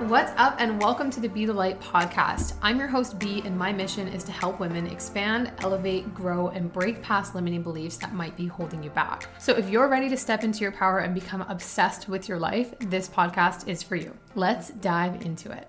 What's 0.00 0.32
up, 0.36 0.56
and 0.58 0.82
welcome 0.82 1.08
to 1.12 1.20
the 1.20 1.28
Be 1.28 1.46
the 1.46 1.52
Light 1.52 1.80
podcast. 1.80 2.54
I'm 2.62 2.80
your 2.80 2.88
host, 2.88 3.16
B, 3.20 3.42
and 3.44 3.56
my 3.56 3.72
mission 3.72 4.08
is 4.08 4.24
to 4.24 4.32
help 4.32 4.58
women 4.58 4.88
expand, 4.88 5.52
elevate, 5.60 6.12
grow, 6.12 6.48
and 6.48 6.70
break 6.72 7.00
past 7.00 7.36
limiting 7.36 7.62
beliefs 7.62 7.96
that 7.98 8.12
might 8.12 8.36
be 8.36 8.48
holding 8.48 8.82
you 8.82 8.90
back. 8.90 9.28
So, 9.38 9.54
if 9.54 9.70
you're 9.70 9.86
ready 9.88 10.08
to 10.08 10.16
step 10.16 10.42
into 10.42 10.62
your 10.62 10.72
power 10.72 10.98
and 10.98 11.14
become 11.14 11.42
obsessed 11.42 12.08
with 12.08 12.28
your 12.28 12.40
life, 12.40 12.74
this 12.80 13.08
podcast 13.08 13.68
is 13.68 13.84
for 13.84 13.94
you. 13.94 14.12
Let's 14.34 14.70
dive 14.70 15.24
into 15.24 15.52
it. 15.52 15.68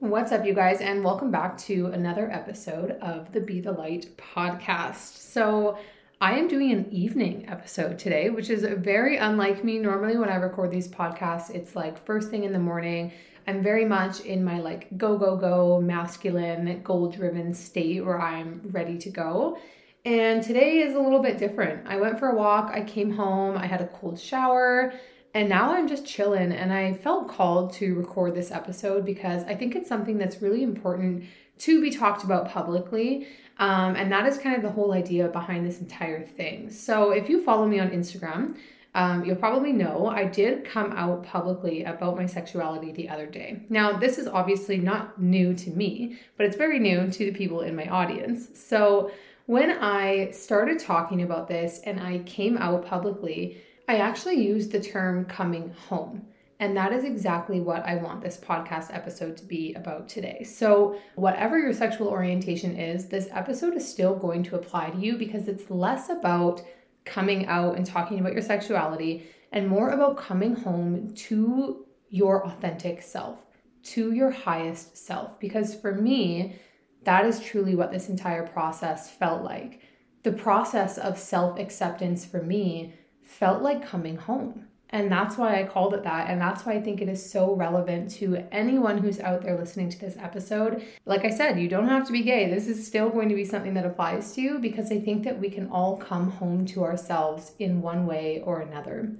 What's 0.00 0.32
up, 0.32 0.44
you 0.44 0.52
guys, 0.52 0.80
and 0.80 1.04
welcome 1.04 1.30
back 1.30 1.56
to 1.58 1.86
another 1.86 2.28
episode 2.28 2.98
of 3.00 3.32
the 3.32 3.40
Be 3.40 3.60
the 3.60 3.72
Light 3.72 4.08
podcast. 4.16 5.16
So, 5.16 5.78
I 6.20 6.36
am 6.38 6.48
doing 6.48 6.72
an 6.72 6.90
evening 6.90 7.46
episode 7.48 8.00
today, 8.00 8.30
which 8.30 8.50
is 8.50 8.62
very 8.78 9.16
unlike 9.16 9.64
me. 9.64 9.78
Normally, 9.78 10.16
when 10.18 10.28
I 10.28 10.34
record 10.34 10.72
these 10.72 10.88
podcasts, 10.88 11.54
it's 11.54 11.76
like 11.76 12.04
first 12.04 12.30
thing 12.30 12.42
in 12.42 12.52
the 12.52 12.58
morning. 12.58 13.12
I'm 13.50 13.64
very 13.64 13.84
much 13.84 14.20
in 14.20 14.44
my 14.44 14.60
like 14.60 14.96
go, 14.96 15.18
go, 15.18 15.36
go, 15.36 15.80
masculine, 15.80 16.82
goal 16.84 17.10
driven 17.10 17.52
state 17.52 18.04
where 18.04 18.20
I'm 18.20 18.60
ready 18.70 18.96
to 18.98 19.10
go. 19.10 19.58
And 20.04 20.40
today 20.40 20.78
is 20.78 20.94
a 20.94 21.00
little 21.00 21.18
bit 21.18 21.36
different. 21.36 21.84
I 21.88 21.96
went 21.96 22.20
for 22.20 22.28
a 22.28 22.34
walk, 22.36 22.70
I 22.72 22.84
came 22.84 23.10
home, 23.10 23.58
I 23.58 23.66
had 23.66 23.80
a 23.80 23.88
cold 23.88 24.20
shower, 24.20 24.92
and 25.34 25.48
now 25.48 25.74
I'm 25.74 25.88
just 25.88 26.06
chilling. 26.06 26.52
And 26.52 26.72
I 26.72 26.92
felt 26.92 27.26
called 27.26 27.72
to 27.74 27.96
record 27.96 28.36
this 28.36 28.52
episode 28.52 29.04
because 29.04 29.42
I 29.42 29.56
think 29.56 29.74
it's 29.74 29.88
something 29.88 30.16
that's 30.16 30.40
really 30.40 30.62
important 30.62 31.24
to 31.58 31.80
be 31.80 31.90
talked 31.90 32.22
about 32.22 32.48
publicly. 32.48 33.26
Um, 33.58 33.96
and 33.96 34.12
that 34.12 34.26
is 34.26 34.38
kind 34.38 34.54
of 34.54 34.62
the 34.62 34.70
whole 34.70 34.92
idea 34.92 35.26
behind 35.26 35.66
this 35.66 35.80
entire 35.80 36.24
thing. 36.24 36.70
So 36.70 37.10
if 37.10 37.28
you 37.28 37.42
follow 37.42 37.66
me 37.66 37.80
on 37.80 37.90
Instagram, 37.90 38.56
um, 38.94 39.24
you'll 39.24 39.36
probably 39.36 39.72
know 39.72 40.08
I 40.08 40.24
did 40.24 40.64
come 40.64 40.92
out 40.92 41.24
publicly 41.24 41.84
about 41.84 42.16
my 42.16 42.26
sexuality 42.26 42.92
the 42.92 43.08
other 43.08 43.26
day. 43.26 43.62
Now, 43.68 43.96
this 43.96 44.18
is 44.18 44.26
obviously 44.26 44.78
not 44.78 45.20
new 45.20 45.54
to 45.54 45.70
me, 45.70 46.18
but 46.36 46.46
it's 46.46 46.56
very 46.56 46.78
new 46.78 47.08
to 47.08 47.18
the 47.26 47.32
people 47.32 47.60
in 47.60 47.76
my 47.76 47.86
audience. 47.88 48.48
So 48.54 49.12
when 49.46 49.70
I 49.70 50.30
started 50.32 50.78
talking 50.78 51.22
about 51.22 51.46
this 51.46 51.80
and 51.84 52.00
I 52.00 52.18
came 52.20 52.56
out 52.58 52.84
publicly, 52.84 53.62
I 53.88 53.96
actually 53.96 54.44
used 54.44 54.72
the 54.72 54.80
term 54.80 55.24
coming 55.24 55.74
home. 55.88 56.26
And 56.60 56.76
that 56.76 56.92
is 56.92 57.04
exactly 57.04 57.60
what 57.60 57.86
I 57.86 57.96
want 57.96 58.22
this 58.22 58.36
podcast 58.36 58.94
episode 58.94 59.36
to 59.38 59.44
be 59.44 59.72
about 59.74 60.08
today. 60.08 60.44
So, 60.44 61.00
whatever 61.14 61.58
your 61.58 61.72
sexual 61.72 62.08
orientation 62.08 62.76
is, 62.76 63.06
this 63.06 63.28
episode 63.32 63.74
is 63.74 63.88
still 63.88 64.14
going 64.14 64.42
to 64.42 64.56
apply 64.56 64.90
to 64.90 64.98
you 64.98 65.16
because 65.16 65.48
it's 65.48 65.70
less 65.70 66.10
about 66.10 66.62
coming 67.10 67.46
out 67.46 67.76
and 67.76 67.84
talking 67.84 68.20
about 68.20 68.32
your 68.32 68.42
sexuality 68.42 69.26
and 69.52 69.68
more 69.68 69.90
about 69.90 70.16
coming 70.16 70.54
home 70.54 71.12
to 71.14 71.84
your 72.08 72.46
authentic 72.46 73.02
self, 73.02 73.42
to 73.82 74.12
your 74.12 74.30
highest 74.30 74.96
self. 74.96 75.38
Because 75.40 75.74
for 75.74 75.92
me, 75.92 76.56
that 77.04 77.26
is 77.26 77.40
truly 77.40 77.74
what 77.74 77.90
this 77.90 78.08
entire 78.08 78.46
process 78.46 79.10
felt 79.10 79.42
like. 79.42 79.80
The 80.22 80.32
process 80.32 80.98
of 80.98 81.18
self 81.18 81.58
acceptance 81.58 82.24
for 82.24 82.42
me 82.42 82.94
felt 83.22 83.62
like 83.62 83.86
coming 83.86 84.16
home. 84.16 84.66
And 84.92 85.10
that's 85.10 85.38
why 85.38 85.60
I 85.60 85.66
called 85.66 85.94
it 85.94 86.02
that. 86.02 86.28
And 86.28 86.40
that's 86.40 86.66
why 86.66 86.72
I 86.72 86.80
think 86.80 87.00
it 87.00 87.08
is 87.08 87.30
so 87.30 87.54
relevant 87.54 88.10
to 88.12 88.44
anyone 88.50 88.98
who's 88.98 89.20
out 89.20 89.42
there 89.42 89.56
listening 89.56 89.88
to 89.90 89.98
this 89.98 90.16
episode. 90.16 90.84
Like 91.06 91.24
I 91.24 91.30
said, 91.30 91.60
you 91.60 91.68
don't 91.68 91.88
have 91.88 92.06
to 92.06 92.12
be 92.12 92.22
gay. 92.22 92.50
This 92.50 92.66
is 92.66 92.84
still 92.84 93.08
going 93.08 93.28
to 93.28 93.36
be 93.36 93.44
something 93.44 93.74
that 93.74 93.86
applies 93.86 94.32
to 94.34 94.40
you 94.40 94.58
because 94.58 94.90
I 94.90 94.98
think 94.98 95.22
that 95.24 95.38
we 95.38 95.48
can 95.48 95.68
all 95.70 95.96
come 95.96 96.32
home 96.32 96.66
to 96.66 96.82
ourselves 96.82 97.52
in 97.58 97.82
one 97.82 98.04
way 98.06 98.42
or 98.44 98.60
another. 98.60 99.12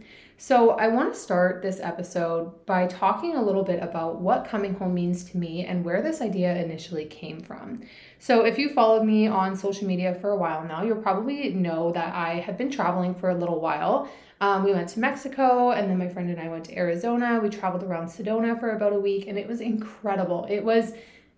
So, 0.42 0.70
I 0.70 0.88
want 0.88 1.12
to 1.12 1.20
start 1.20 1.60
this 1.60 1.80
episode 1.80 2.64
by 2.64 2.86
talking 2.86 3.36
a 3.36 3.42
little 3.42 3.62
bit 3.62 3.82
about 3.82 4.22
what 4.22 4.48
coming 4.48 4.72
home 4.72 4.94
means 4.94 5.22
to 5.24 5.36
me 5.36 5.66
and 5.66 5.84
where 5.84 6.00
this 6.00 6.22
idea 6.22 6.56
initially 6.56 7.04
came 7.04 7.42
from. 7.42 7.82
So, 8.20 8.46
if 8.46 8.56
you 8.58 8.70
followed 8.70 9.04
me 9.04 9.26
on 9.26 9.54
social 9.54 9.86
media 9.86 10.14
for 10.14 10.30
a 10.30 10.38
while 10.38 10.64
now, 10.64 10.82
you'll 10.82 11.02
probably 11.02 11.50
know 11.50 11.92
that 11.92 12.14
I 12.14 12.36
have 12.36 12.56
been 12.56 12.70
traveling 12.70 13.14
for 13.14 13.28
a 13.28 13.34
little 13.34 13.60
while. 13.60 14.08
Um, 14.40 14.64
we 14.64 14.72
went 14.72 14.88
to 14.88 15.00
Mexico, 15.00 15.72
and 15.72 15.90
then 15.90 15.98
my 15.98 16.08
friend 16.08 16.30
and 16.30 16.40
I 16.40 16.48
went 16.48 16.64
to 16.64 16.74
Arizona. 16.74 17.38
We 17.38 17.50
traveled 17.50 17.82
around 17.82 18.06
Sedona 18.06 18.58
for 18.58 18.70
about 18.70 18.94
a 18.94 18.98
week, 18.98 19.26
and 19.26 19.38
it 19.38 19.46
was 19.46 19.60
incredible. 19.60 20.46
It 20.48 20.64
was 20.64 20.94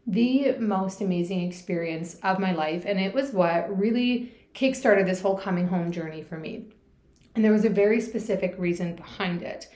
the 0.06 0.54
most 0.60 1.00
amazing 1.00 1.42
experience 1.42 2.20
of 2.22 2.38
my 2.38 2.52
life, 2.52 2.84
and 2.86 3.00
it 3.00 3.12
was 3.12 3.32
what 3.32 3.76
really 3.76 4.32
kickstarted 4.54 5.06
this 5.06 5.20
whole 5.20 5.36
coming 5.36 5.66
home 5.66 5.90
journey 5.90 6.22
for 6.22 6.38
me. 6.38 6.66
And 7.34 7.44
there 7.44 7.52
was 7.52 7.64
a 7.64 7.70
very 7.70 8.00
specific 8.00 8.54
reason 8.58 8.96
behind 8.96 9.42
it. 9.42 9.68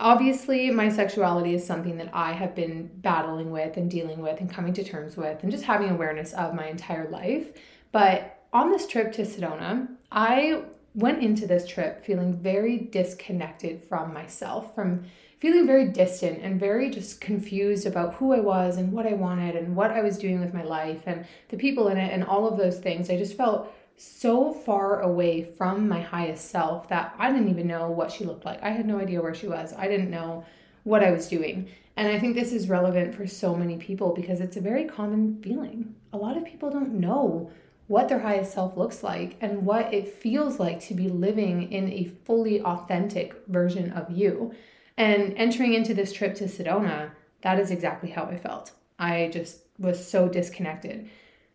Obviously, 0.00 0.70
my 0.70 0.88
sexuality 0.88 1.54
is 1.54 1.64
something 1.64 1.98
that 1.98 2.10
I 2.14 2.32
have 2.32 2.54
been 2.54 2.90
battling 2.96 3.50
with 3.50 3.76
and 3.76 3.90
dealing 3.90 4.20
with 4.20 4.40
and 4.40 4.50
coming 4.50 4.72
to 4.74 4.82
terms 4.82 5.16
with 5.16 5.42
and 5.42 5.52
just 5.52 5.64
having 5.64 5.90
awareness 5.90 6.32
of 6.32 6.54
my 6.54 6.66
entire 6.66 7.08
life. 7.10 7.48
But 7.92 8.44
on 8.52 8.70
this 8.70 8.86
trip 8.86 9.12
to 9.12 9.22
Sedona, 9.22 9.88
I 10.10 10.62
went 10.94 11.22
into 11.22 11.46
this 11.46 11.66
trip 11.66 12.04
feeling 12.04 12.34
very 12.34 12.78
disconnected 12.78 13.82
from 13.84 14.12
myself, 14.12 14.74
from 14.74 15.04
feeling 15.38 15.66
very 15.66 15.88
distant 15.88 16.40
and 16.42 16.60
very 16.60 16.90
just 16.90 17.20
confused 17.20 17.86
about 17.86 18.14
who 18.14 18.32
I 18.32 18.40
was 18.40 18.76
and 18.76 18.92
what 18.92 19.06
I 19.06 19.14
wanted 19.14 19.56
and 19.56 19.76
what 19.76 19.90
I 19.90 20.02
was 20.02 20.18
doing 20.18 20.40
with 20.40 20.52
my 20.52 20.64
life 20.64 21.02
and 21.06 21.24
the 21.48 21.56
people 21.56 21.88
in 21.88 21.96
it 21.96 22.12
and 22.12 22.24
all 22.24 22.46
of 22.46 22.58
those 22.58 22.78
things. 22.78 23.08
I 23.08 23.16
just 23.16 23.36
felt 23.36 23.72
so 24.00 24.54
far 24.54 25.02
away 25.02 25.42
from 25.42 25.86
my 25.86 26.00
highest 26.00 26.50
self 26.50 26.88
that 26.88 27.14
I 27.18 27.30
didn't 27.30 27.50
even 27.50 27.66
know 27.66 27.90
what 27.90 28.10
she 28.10 28.24
looked 28.24 28.46
like. 28.46 28.62
I 28.62 28.70
had 28.70 28.86
no 28.86 28.98
idea 28.98 29.20
where 29.20 29.34
she 29.34 29.46
was. 29.46 29.74
I 29.76 29.88
didn't 29.88 30.10
know 30.10 30.46
what 30.84 31.04
I 31.04 31.10
was 31.10 31.28
doing. 31.28 31.68
And 31.98 32.08
I 32.08 32.18
think 32.18 32.34
this 32.34 32.54
is 32.54 32.70
relevant 32.70 33.14
for 33.14 33.26
so 33.26 33.54
many 33.54 33.76
people 33.76 34.14
because 34.14 34.40
it's 34.40 34.56
a 34.56 34.60
very 34.62 34.86
common 34.86 35.42
feeling. 35.42 35.94
A 36.14 36.16
lot 36.16 36.38
of 36.38 36.46
people 36.46 36.70
don't 36.70 36.94
know 36.94 37.50
what 37.88 38.08
their 38.08 38.20
highest 38.20 38.54
self 38.54 38.74
looks 38.74 39.02
like 39.02 39.36
and 39.42 39.66
what 39.66 39.92
it 39.92 40.08
feels 40.08 40.58
like 40.58 40.80
to 40.80 40.94
be 40.94 41.10
living 41.10 41.70
in 41.70 41.92
a 41.92 42.10
fully 42.24 42.62
authentic 42.62 43.34
version 43.48 43.92
of 43.92 44.10
you. 44.10 44.54
And 44.96 45.34
entering 45.36 45.74
into 45.74 45.92
this 45.92 46.14
trip 46.14 46.34
to 46.36 46.44
Sedona, 46.44 47.10
that 47.42 47.60
is 47.60 47.70
exactly 47.70 48.08
how 48.08 48.24
I 48.24 48.38
felt. 48.38 48.72
I 48.98 49.28
just 49.30 49.58
was 49.78 50.02
so 50.02 50.26
disconnected. 50.26 51.10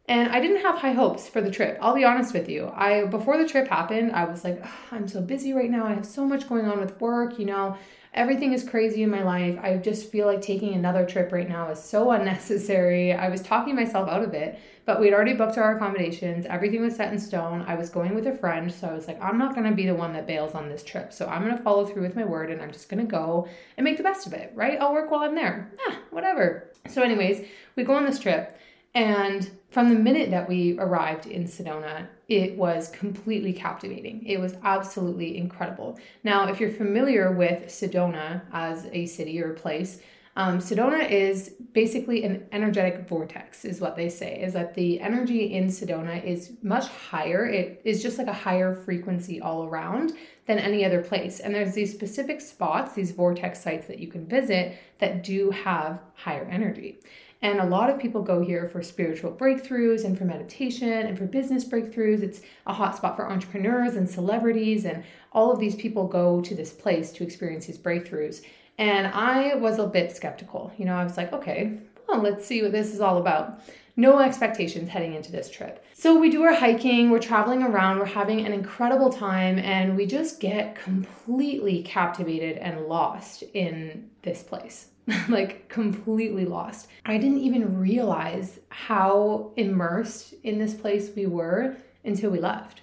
And 0.07 0.29
I 0.29 0.39
didn't 0.39 0.61
have 0.61 0.77
high 0.77 0.91
hopes 0.91 1.27
for 1.27 1.41
the 1.41 1.49
trip. 1.49 1.79
I'll 1.81 1.95
be 1.95 2.03
honest 2.03 2.33
with 2.33 2.47
you. 2.47 2.71
I 2.75 3.05
before 3.05 3.37
the 3.37 3.47
trip 3.47 3.67
happened, 3.67 4.11
I 4.11 4.25
was 4.25 4.43
like, 4.43 4.63
I'm 4.91 5.07
so 5.07 5.21
busy 5.21 5.53
right 5.53 5.69
now. 5.69 5.85
I 5.85 5.93
have 5.93 6.05
so 6.05 6.25
much 6.25 6.47
going 6.47 6.65
on 6.65 6.79
with 6.79 6.99
work, 7.01 7.39
you 7.39 7.45
know 7.45 7.77
everything 8.15 8.53
is 8.53 8.67
crazy 8.67 9.03
in 9.03 9.09
my 9.09 9.21
life. 9.21 9.59
I 9.61 9.77
just 9.77 10.09
feel 10.09 10.25
like 10.25 10.41
taking 10.41 10.73
another 10.73 11.05
trip 11.05 11.31
right 11.31 11.47
now 11.47 11.69
is 11.69 11.83
so 11.83 12.11
unnecessary. 12.11 13.13
I 13.13 13.29
was 13.29 13.41
talking 13.41 13.75
myself 13.75 14.09
out 14.09 14.23
of 14.23 14.33
it, 14.33 14.57
but 14.85 14.99
we'd 14.99 15.13
already 15.13 15.33
booked 15.33 15.57
our 15.57 15.75
accommodations. 15.75 16.45
Everything 16.45 16.81
was 16.81 16.95
set 16.95 17.11
in 17.11 17.19
stone. 17.19 17.63
I 17.67 17.75
was 17.75 17.89
going 17.89 18.15
with 18.15 18.25
a 18.25 18.35
friend, 18.35 18.71
so 18.71 18.87
I 18.87 18.93
was 18.93 19.07
like, 19.07 19.21
I'm 19.21 19.37
not 19.37 19.53
going 19.53 19.69
to 19.69 19.75
be 19.75 19.85
the 19.85 19.93
one 19.93 20.13
that 20.13 20.25
bails 20.25 20.55
on 20.55 20.69
this 20.69 20.83
trip. 20.83 21.11
So 21.11 21.27
I'm 21.27 21.43
going 21.43 21.55
to 21.55 21.63
follow 21.63 21.85
through 21.85 22.03
with 22.03 22.15
my 22.15 22.25
word 22.25 22.49
and 22.49 22.61
I'm 22.61 22.71
just 22.71 22.89
going 22.89 23.05
to 23.05 23.09
go 23.09 23.47
and 23.77 23.83
make 23.83 23.97
the 23.97 24.03
best 24.03 24.25
of 24.25 24.33
it, 24.33 24.51
right? 24.55 24.79
I'll 24.79 24.93
work 24.93 25.11
while 25.11 25.21
I'm 25.21 25.35
there. 25.35 25.71
Ah, 25.87 25.99
whatever. 26.11 26.71
So, 26.87 27.01
anyways, 27.01 27.45
we 27.75 27.83
go 27.83 27.95
on 27.95 28.05
this 28.05 28.19
trip. 28.19 28.57
And 28.95 29.51
from 29.71 29.89
the 29.89 29.99
minute 29.99 30.31
that 30.31 30.47
we 30.47 30.79
arrived 30.79 31.27
in 31.27 31.43
Sedona, 31.43 32.07
it 32.29 32.57
was 32.57 32.87
completely 32.89 33.51
captivating. 33.51 34.25
It 34.25 34.39
was 34.39 34.55
absolutely 34.63 35.37
incredible. 35.37 35.99
Now, 36.23 36.47
if 36.47 36.61
you're 36.61 36.71
familiar 36.71 37.33
with 37.33 37.67
Sedona 37.67 38.41
as 38.53 38.87
a 38.93 39.05
city 39.05 39.41
or 39.43 39.51
a 39.51 39.55
place, 39.55 39.99
um, 40.37 40.59
Sedona 40.59 41.09
is 41.09 41.55
basically 41.73 42.23
an 42.23 42.45
energetic 42.51 43.07
vortex, 43.07 43.63
is 43.63 43.79
what 43.79 43.95
they 43.95 44.09
say, 44.09 44.41
is 44.41 44.53
that 44.53 44.73
the 44.73 44.99
energy 44.99 45.53
in 45.53 45.67
Sedona 45.67 46.23
is 46.23 46.53
much 46.61 46.87
higher. 46.87 47.45
It 47.45 47.81
is 47.85 48.01
just 48.01 48.17
like 48.17 48.27
a 48.27 48.33
higher 48.33 48.75
frequency 48.75 49.39
all 49.39 49.65
around 49.65 50.13
than 50.45 50.59
any 50.59 50.83
other 50.83 51.01
place. 51.01 51.39
And 51.39 51.55
there's 51.55 51.73
these 51.73 51.93
specific 51.93 52.41
spots, 52.41 52.93
these 52.93 53.11
vortex 53.11 53.61
sites 53.61 53.87
that 53.87 53.99
you 53.99 54.07
can 54.07 54.25
visit 54.25 54.77
that 54.99 55.23
do 55.23 55.51
have 55.51 55.99
higher 56.15 56.47
energy. 56.51 56.99
And 57.41 57.59
a 57.59 57.65
lot 57.65 57.89
of 57.89 57.99
people 57.99 58.23
go 58.23 58.41
here 58.41 58.67
for 58.69 58.81
spiritual 58.81 59.31
breakthroughs 59.31 60.03
and 60.03 60.17
for 60.17 60.25
meditation 60.25 60.89
and 60.89 61.17
for 61.17 61.25
business 61.25 61.63
breakthroughs. 61.63 62.23
It's 62.23 62.41
a 62.65 62.73
hotspot 62.73 63.15
for 63.15 63.29
entrepreneurs 63.29 63.95
and 63.95 64.09
celebrities, 64.09 64.85
and 64.85 65.03
all 65.31 65.51
of 65.51 65.59
these 65.59 65.75
people 65.75 66.07
go 66.07 66.41
to 66.41 66.55
this 66.55 66.71
place 66.71 67.11
to 67.11 67.23
experience 67.23 67.65
these 67.65 67.77
breakthroughs. 67.77 68.43
And 68.77 69.07
I 69.07 69.55
was 69.55 69.79
a 69.79 69.87
bit 69.87 70.15
skeptical. 70.15 70.71
You 70.77 70.85
know, 70.85 70.95
I 70.95 71.03
was 71.03 71.17
like, 71.17 71.33
okay, 71.33 71.77
well, 72.07 72.21
let's 72.21 72.45
see 72.45 72.61
what 72.61 72.71
this 72.71 72.93
is 72.93 72.99
all 72.99 73.17
about. 73.17 73.61
No 73.97 74.19
expectations 74.19 74.89
heading 74.89 75.13
into 75.13 75.31
this 75.31 75.49
trip. 75.49 75.85
So 75.93 76.19
we 76.19 76.29
do 76.29 76.43
our 76.43 76.53
hiking, 76.53 77.09
we're 77.09 77.19
traveling 77.19 77.63
around, 77.63 77.99
we're 77.99 78.05
having 78.05 78.45
an 78.45 78.51
incredible 78.51 79.09
time, 79.09 79.57
and 79.57 79.95
we 79.95 80.05
just 80.05 80.41
get 80.41 80.75
completely 80.75 81.81
captivated 81.83 82.57
and 82.57 82.87
lost 82.87 83.43
in 83.53 84.09
this 84.21 84.43
place. 84.43 84.87
like 85.29 85.69
completely 85.69 86.45
lost. 86.45 86.87
I 87.05 87.17
didn't 87.17 87.39
even 87.39 87.79
realize 87.79 88.59
how 88.69 89.51
immersed 89.55 90.33
in 90.43 90.57
this 90.57 90.73
place 90.73 91.11
we 91.15 91.25
were 91.25 91.77
until 92.03 92.31
we 92.31 92.39
left. 92.39 92.81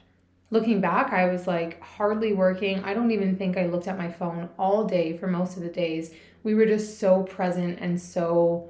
Looking 0.50 0.80
back, 0.80 1.12
I 1.12 1.26
was 1.26 1.46
like 1.46 1.80
hardly 1.80 2.34
working. 2.34 2.84
I 2.84 2.94
don't 2.94 3.10
even 3.10 3.36
think 3.36 3.56
I 3.56 3.66
looked 3.66 3.88
at 3.88 3.98
my 3.98 4.10
phone 4.10 4.50
all 4.58 4.84
day 4.84 5.16
for 5.16 5.26
most 5.26 5.56
of 5.56 5.62
the 5.62 5.70
days 5.70 6.12
we 6.42 6.54
were 6.54 6.66
just 6.66 6.98
so 6.98 7.22
present 7.22 7.78
and 7.80 8.00
so 8.00 8.68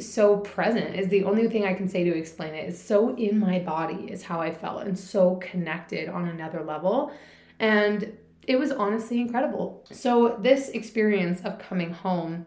so 0.00 0.38
present 0.38 0.96
is 0.96 1.08
the 1.08 1.22
only 1.22 1.48
thing 1.48 1.64
I 1.64 1.72
can 1.72 1.88
say 1.88 2.02
to 2.02 2.16
explain 2.16 2.52
it. 2.52 2.68
It's 2.68 2.82
so 2.82 3.14
in 3.14 3.38
my 3.38 3.60
body 3.60 4.10
is 4.10 4.24
how 4.24 4.40
I 4.40 4.52
felt 4.52 4.82
and 4.82 4.98
so 4.98 5.36
connected 5.36 6.08
on 6.08 6.26
another 6.28 6.64
level. 6.64 7.12
And 7.60 8.16
it 8.42 8.56
was 8.56 8.72
honestly 8.72 9.20
incredible. 9.20 9.84
So 9.92 10.36
this 10.42 10.70
experience 10.70 11.42
of 11.42 11.60
coming 11.60 11.92
home 11.92 12.46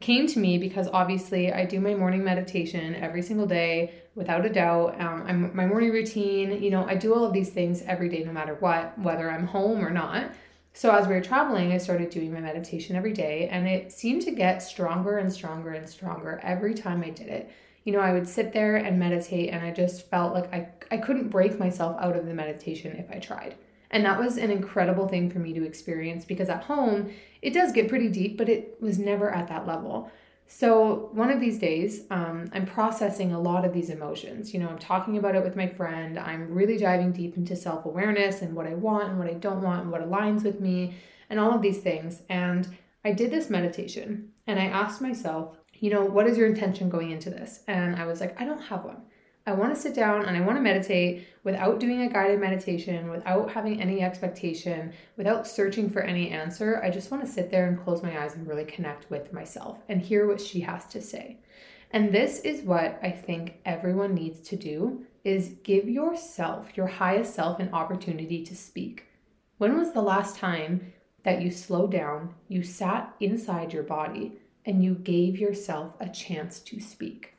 came 0.00 0.26
to 0.26 0.38
me 0.38 0.58
because 0.58 0.88
obviously 0.92 1.52
I 1.52 1.64
do 1.64 1.80
my 1.80 1.94
morning 1.94 2.24
meditation 2.24 2.94
every 2.94 3.22
single 3.22 3.46
day, 3.46 3.94
without 4.14 4.46
a 4.46 4.48
doubt. 4.48 5.00
Um, 5.00 5.24
I'm 5.26 5.56
my 5.56 5.66
morning 5.66 5.90
routine. 5.90 6.62
You 6.62 6.70
know, 6.70 6.86
I 6.86 6.94
do 6.94 7.14
all 7.14 7.24
of 7.24 7.32
these 7.32 7.50
things 7.50 7.82
every 7.82 8.08
day, 8.08 8.22
no 8.24 8.32
matter 8.32 8.54
what, 8.54 8.98
whether 8.98 9.30
I'm 9.30 9.46
home 9.46 9.84
or 9.84 9.90
not. 9.90 10.30
So 10.72 10.92
as 10.92 11.06
we 11.06 11.14
were 11.14 11.20
traveling, 11.20 11.72
I 11.72 11.78
started 11.78 12.10
doing 12.10 12.32
my 12.32 12.40
meditation 12.40 12.96
every 12.96 13.12
day, 13.12 13.48
and 13.48 13.68
it 13.68 13.92
seemed 13.92 14.22
to 14.22 14.32
get 14.32 14.58
stronger 14.58 15.18
and 15.18 15.32
stronger 15.32 15.72
and 15.72 15.88
stronger 15.88 16.40
every 16.42 16.74
time 16.74 17.02
I 17.02 17.10
did 17.10 17.28
it. 17.28 17.50
You 17.84 17.92
know, 17.92 18.00
I 18.00 18.12
would 18.12 18.26
sit 18.26 18.52
there 18.52 18.76
and 18.76 18.98
meditate, 18.98 19.50
and 19.50 19.64
I 19.64 19.70
just 19.72 20.08
felt 20.08 20.34
like 20.34 20.52
I 20.52 20.68
I 20.90 20.96
couldn't 20.98 21.28
break 21.28 21.58
myself 21.58 21.96
out 22.00 22.16
of 22.16 22.26
the 22.26 22.34
meditation 22.34 22.96
if 22.96 23.10
I 23.10 23.18
tried. 23.18 23.56
And 23.94 24.04
that 24.04 24.18
was 24.18 24.38
an 24.38 24.50
incredible 24.50 25.06
thing 25.06 25.30
for 25.30 25.38
me 25.38 25.52
to 25.52 25.64
experience 25.64 26.24
because 26.24 26.48
at 26.48 26.64
home, 26.64 27.12
it 27.42 27.54
does 27.54 27.70
get 27.70 27.88
pretty 27.88 28.08
deep, 28.08 28.36
but 28.36 28.48
it 28.48 28.76
was 28.80 28.98
never 28.98 29.30
at 29.30 29.46
that 29.48 29.68
level. 29.68 30.10
So, 30.48 31.10
one 31.12 31.30
of 31.30 31.38
these 31.38 31.60
days, 31.60 32.02
um, 32.10 32.50
I'm 32.52 32.66
processing 32.66 33.32
a 33.32 33.40
lot 33.40 33.64
of 33.64 33.72
these 33.72 33.90
emotions. 33.90 34.52
You 34.52 34.58
know, 34.58 34.68
I'm 34.68 34.78
talking 34.78 35.16
about 35.16 35.36
it 35.36 35.44
with 35.44 35.54
my 35.54 35.68
friend. 35.68 36.18
I'm 36.18 36.52
really 36.52 36.76
diving 36.76 37.12
deep 37.12 37.36
into 37.36 37.54
self 37.54 37.84
awareness 37.84 38.42
and 38.42 38.56
what 38.56 38.66
I 38.66 38.74
want 38.74 39.10
and 39.10 39.18
what 39.18 39.28
I 39.28 39.34
don't 39.34 39.62
want 39.62 39.82
and 39.82 39.92
what 39.92 40.02
aligns 40.02 40.42
with 40.42 40.60
me 40.60 40.96
and 41.30 41.38
all 41.38 41.54
of 41.54 41.62
these 41.62 41.78
things. 41.78 42.22
And 42.28 42.76
I 43.04 43.12
did 43.12 43.30
this 43.30 43.48
meditation 43.48 44.32
and 44.48 44.58
I 44.58 44.64
asked 44.64 45.00
myself, 45.00 45.56
you 45.74 45.90
know, 45.90 46.04
what 46.04 46.26
is 46.26 46.36
your 46.36 46.48
intention 46.48 46.90
going 46.90 47.12
into 47.12 47.30
this? 47.30 47.60
And 47.68 47.94
I 47.94 48.06
was 48.06 48.20
like, 48.20 48.40
I 48.40 48.44
don't 48.44 48.60
have 48.60 48.84
one. 48.84 49.02
I 49.46 49.52
want 49.52 49.74
to 49.74 49.80
sit 49.80 49.94
down 49.94 50.24
and 50.24 50.36
I 50.36 50.40
want 50.40 50.56
to 50.56 50.62
meditate 50.62 51.26
without 51.42 51.78
doing 51.78 52.00
a 52.00 52.08
guided 52.08 52.40
meditation, 52.40 53.10
without 53.10 53.50
having 53.50 53.78
any 53.78 54.00
expectation, 54.00 54.94
without 55.18 55.46
searching 55.46 55.90
for 55.90 56.00
any 56.00 56.30
answer. 56.30 56.80
I 56.82 56.88
just 56.88 57.10
want 57.10 57.26
to 57.26 57.30
sit 57.30 57.50
there 57.50 57.66
and 57.66 57.78
close 57.78 58.02
my 58.02 58.22
eyes 58.22 58.36
and 58.36 58.46
really 58.46 58.64
connect 58.64 59.10
with 59.10 59.34
myself 59.34 59.80
and 59.90 60.00
hear 60.00 60.26
what 60.26 60.40
she 60.40 60.60
has 60.60 60.86
to 60.86 61.02
say. 61.02 61.40
And 61.90 62.10
this 62.10 62.40
is 62.40 62.62
what 62.62 62.98
I 63.02 63.10
think 63.10 63.58
everyone 63.66 64.14
needs 64.14 64.40
to 64.48 64.56
do 64.56 65.04
is 65.24 65.56
give 65.62 65.90
yourself, 65.90 66.74
your 66.74 66.86
highest 66.86 67.34
self 67.34 67.60
an 67.60 67.68
opportunity 67.74 68.42
to 68.46 68.56
speak. 68.56 69.08
When 69.58 69.76
was 69.76 69.92
the 69.92 70.00
last 70.00 70.36
time 70.36 70.94
that 71.22 71.42
you 71.42 71.50
slowed 71.50 71.92
down, 71.92 72.34
you 72.48 72.62
sat 72.62 73.14
inside 73.20 73.74
your 73.74 73.82
body 73.82 74.38
and 74.64 74.82
you 74.82 74.94
gave 74.94 75.38
yourself 75.38 75.92
a 76.00 76.08
chance 76.08 76.60
to 76.60 76.80
speak? 76.80 77.33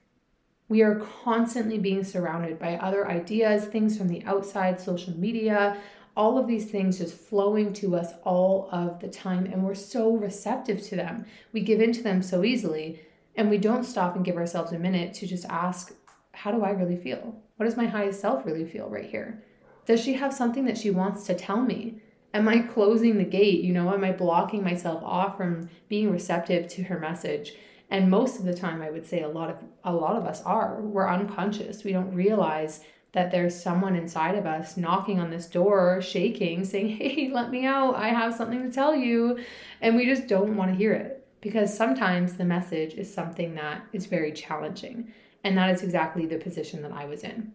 We 0.67 0.81
are 0.81 0.95
constantly 1.23 1.77
being 1.77 2.03
surrounded 2.03 2.57
by 2.57 2.77
other 2.77 3.07
ideas, 3.07 3.65
things 3.65 3.97
from 3.97 4.07
the 4.07 4.23
outside, 4.25 4.81
social 4.81 5.15
media, 5.17 5.77
all 6.17 6.37
of 6.37 6.47
these 6.47 6.71
things 6.71 6.97
just 6.97 7.15
flowing 7.15 7.71
to 7.73 7.95
us 7.95 8.13
all 8.23 8.69
of 8.71 8.99
the 8.99 9.07
time. 9.07 9.45
And 9.45 9.63
we're 9.63 9.75
so 9.75 10.15
receptive 10.15 10.81
to 10.83 10.95
them. 10.95 11.25
We 11.53 11.61
give 11.61 11.81
in 11.81 11.91
to 11.93 12.01
them 12.01 12.23
so 12.23 12.43
easily. 12.43 13.01
And 13.35 13.49
we 13.49 13.57
don't 13.57 13.83
stop 13.83 14.15
and 14.15 14.25
give 14.25 14.37
ourselves 14.37 14.71
a 14.71 14.79
minute 14.79 15.13
to 15.15 15.27
just 15.27 15.45
ask, 15.45 15.93
how 16.31 16.51
do 16.51 16.63
I 16.63 16.71
really 16.71 16.97
feel? 16.97 17.35
What 17.57 17.65
does 17.65 17.77
my 17.77 17.85
highest 17.85 18.21
self 18.21 18.45
really 18.45 18.65
feel 18.65 18.89
right 18.89 19.09
here? 19.09 19.43
Does 19.85 20.01
she 20.01 20.13
have 20.13 20.33
something 20.33 20.65
that 20.65 20.77
she 20.77 20.89
wants 20.89 21.25
to 21.27 21.35
tell 21.35 21.61
me? 21.61 22.01
Am 22.33 22.47
I 22.47 22.59
closing 22.59 23.17
the 23.17 23.23
gate? 23.23 23.63
You 23.63 23.73
know, 23.73 23.93
am 23.93 24.03
I 24.03 24.11
blocking 24.11 24.63
myself 24.63 25.03
off 25.03 25.37
from 25.37 25.69
being 25.89 26.11
receptive 26.11 26.67
to 26.69 26.83
her 26.83 26.99
message? 26.99 27.53
And 27.89 28.09
most 28.09 28.39
of 28.39 28.45
the 28.45 28.53
time 28.53 28.81
i 28.81 28.89
would 28.89 29.05
say 29.05 29.21
a 29.21 29.27
lot 29.27 29.49
of 29.49 29.57
a 29.85 29.93
lot 29.93 30.15
of 30.15 30.25
us 30.25 30.41
are. 30.41 30.81
We're 30.81 31.07
unconscious. 31.07 31.83
We 31.83 31.93
don't 31.93 32.13
realize 32.13 32.81
that 33.13 33.31
there's 33.31 33.55
someone 33.55 33.95
inside 33.95 34.35
of 34.35 34.45
us 34.45 34.75
knocking 34.75 35.19
on 35.19 35.29
this 35.29 35.45
door 35.45 36.01
shaking 36.01 36.65
saying 36.65 36.89
hey 36.97 37.29
let 37.31 37.51
me 37.51 37.65
out. 37.65 37.95
I 37.95 38.09
have 38.09 38.35
something 38.35 38.63
to 38.63 38.71
tell 38.71 38.95
you. 38.95 39.39
And 39.81 39.95
we 39.95 40.05
just 40.05 40.27
don't 40.27 40.57
want 40.57 40.71
to 40.71 40.77
hear 40.77 40.93
it 40.93 41.25
because 41.39 41.75
sometimes 41.75 42.33
the 42.33 42.45
message 42.45 42.95
is 42.95 43.13
something 43.13 43.53
that 43.55 43.85
is 43.93 44.07
very 44.07 44.31
challenging. 44.31 45.13
And 45.43 45.55
that 45.57 45.69
is 45.69 45.83
exactly 45.83 46.25
the 46.25 46.37
position 46.37 46.81
that 46.81 46.91
i 46.91 47.05
was 47.05 47.23
in 47.23 47.53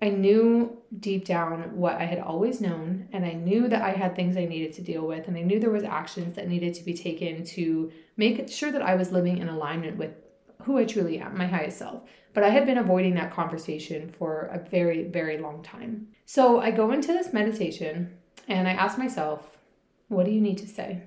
I 0.00 0.10
knew 0.10 0.76
deep 1.00 1.24
down 1.24 1.74
what 1.76 1.94
I 1.94 2.04
had 2.04 2.18
always 2.18 2.60
known, 2.60 3.08
and 3.12 3.24
I 3.24 3.32
knew 3.32 3.66
that 3.68 3.82
I 3.82 3.90
had 3.90 4.14
things 4.14 4.36
I 4.36 4.44
needed 4.44 4.74
to 4.74 4.82
deal 4.82 5.06
with, 5.06 5.26
and 5.26 5.36
I 5.36 5.42
knew 5.42 5.58
there 5.58 5.70
was 5.70 5.84
actions 5.84 6.36
that 6.36 6.48
needed 6.48 6.74
to 6.74 6.84
be 6.84 6.92
taken 6.92 7.44
to 7.44 7.90
make 8.16 8.48
sure 8.48 8.70
that 8.70 8.82
I 8.82 8.94
was 8.94 9.10
living 9.10 9.38
in 9.38 9.48
alignment 9.48 9.96
with 9.96 10.10
who 10.62 10.78
I 10.78 10.84
truly 10.84 11.18
am, 11.18 11.38
my 11.38 11.46
highest 11.46 11.78
self. 11.78 12.02
But 12.34 12.44
I 12.44 12.50
had 12.50 12.66
been 12.66 12.78
avoiding 12.78 13.14
that 13.14 13.32
conversation 13.32 14.12
for 14.18 14.50
a 14.52 14.58
very, 14.68 15.04
very 15.04 15.38
long 15.38 15.62
time. 15.62 16.08
So 16.26 16.60
I 16.60 16.70
go 16.70 16.90
into 16.90 17.08
this 17.08 17.32
meditation 17.32 18.12
and 18.48 18.68
I 18.68 18.72
ask 18.72 18.98
myself, 18.98 19.56
what 20.08 20.26
do 20.26 20.32
you 20.32 20.40
need 20.40 20.58
to 20.58 20.68
say? 20.68 21.04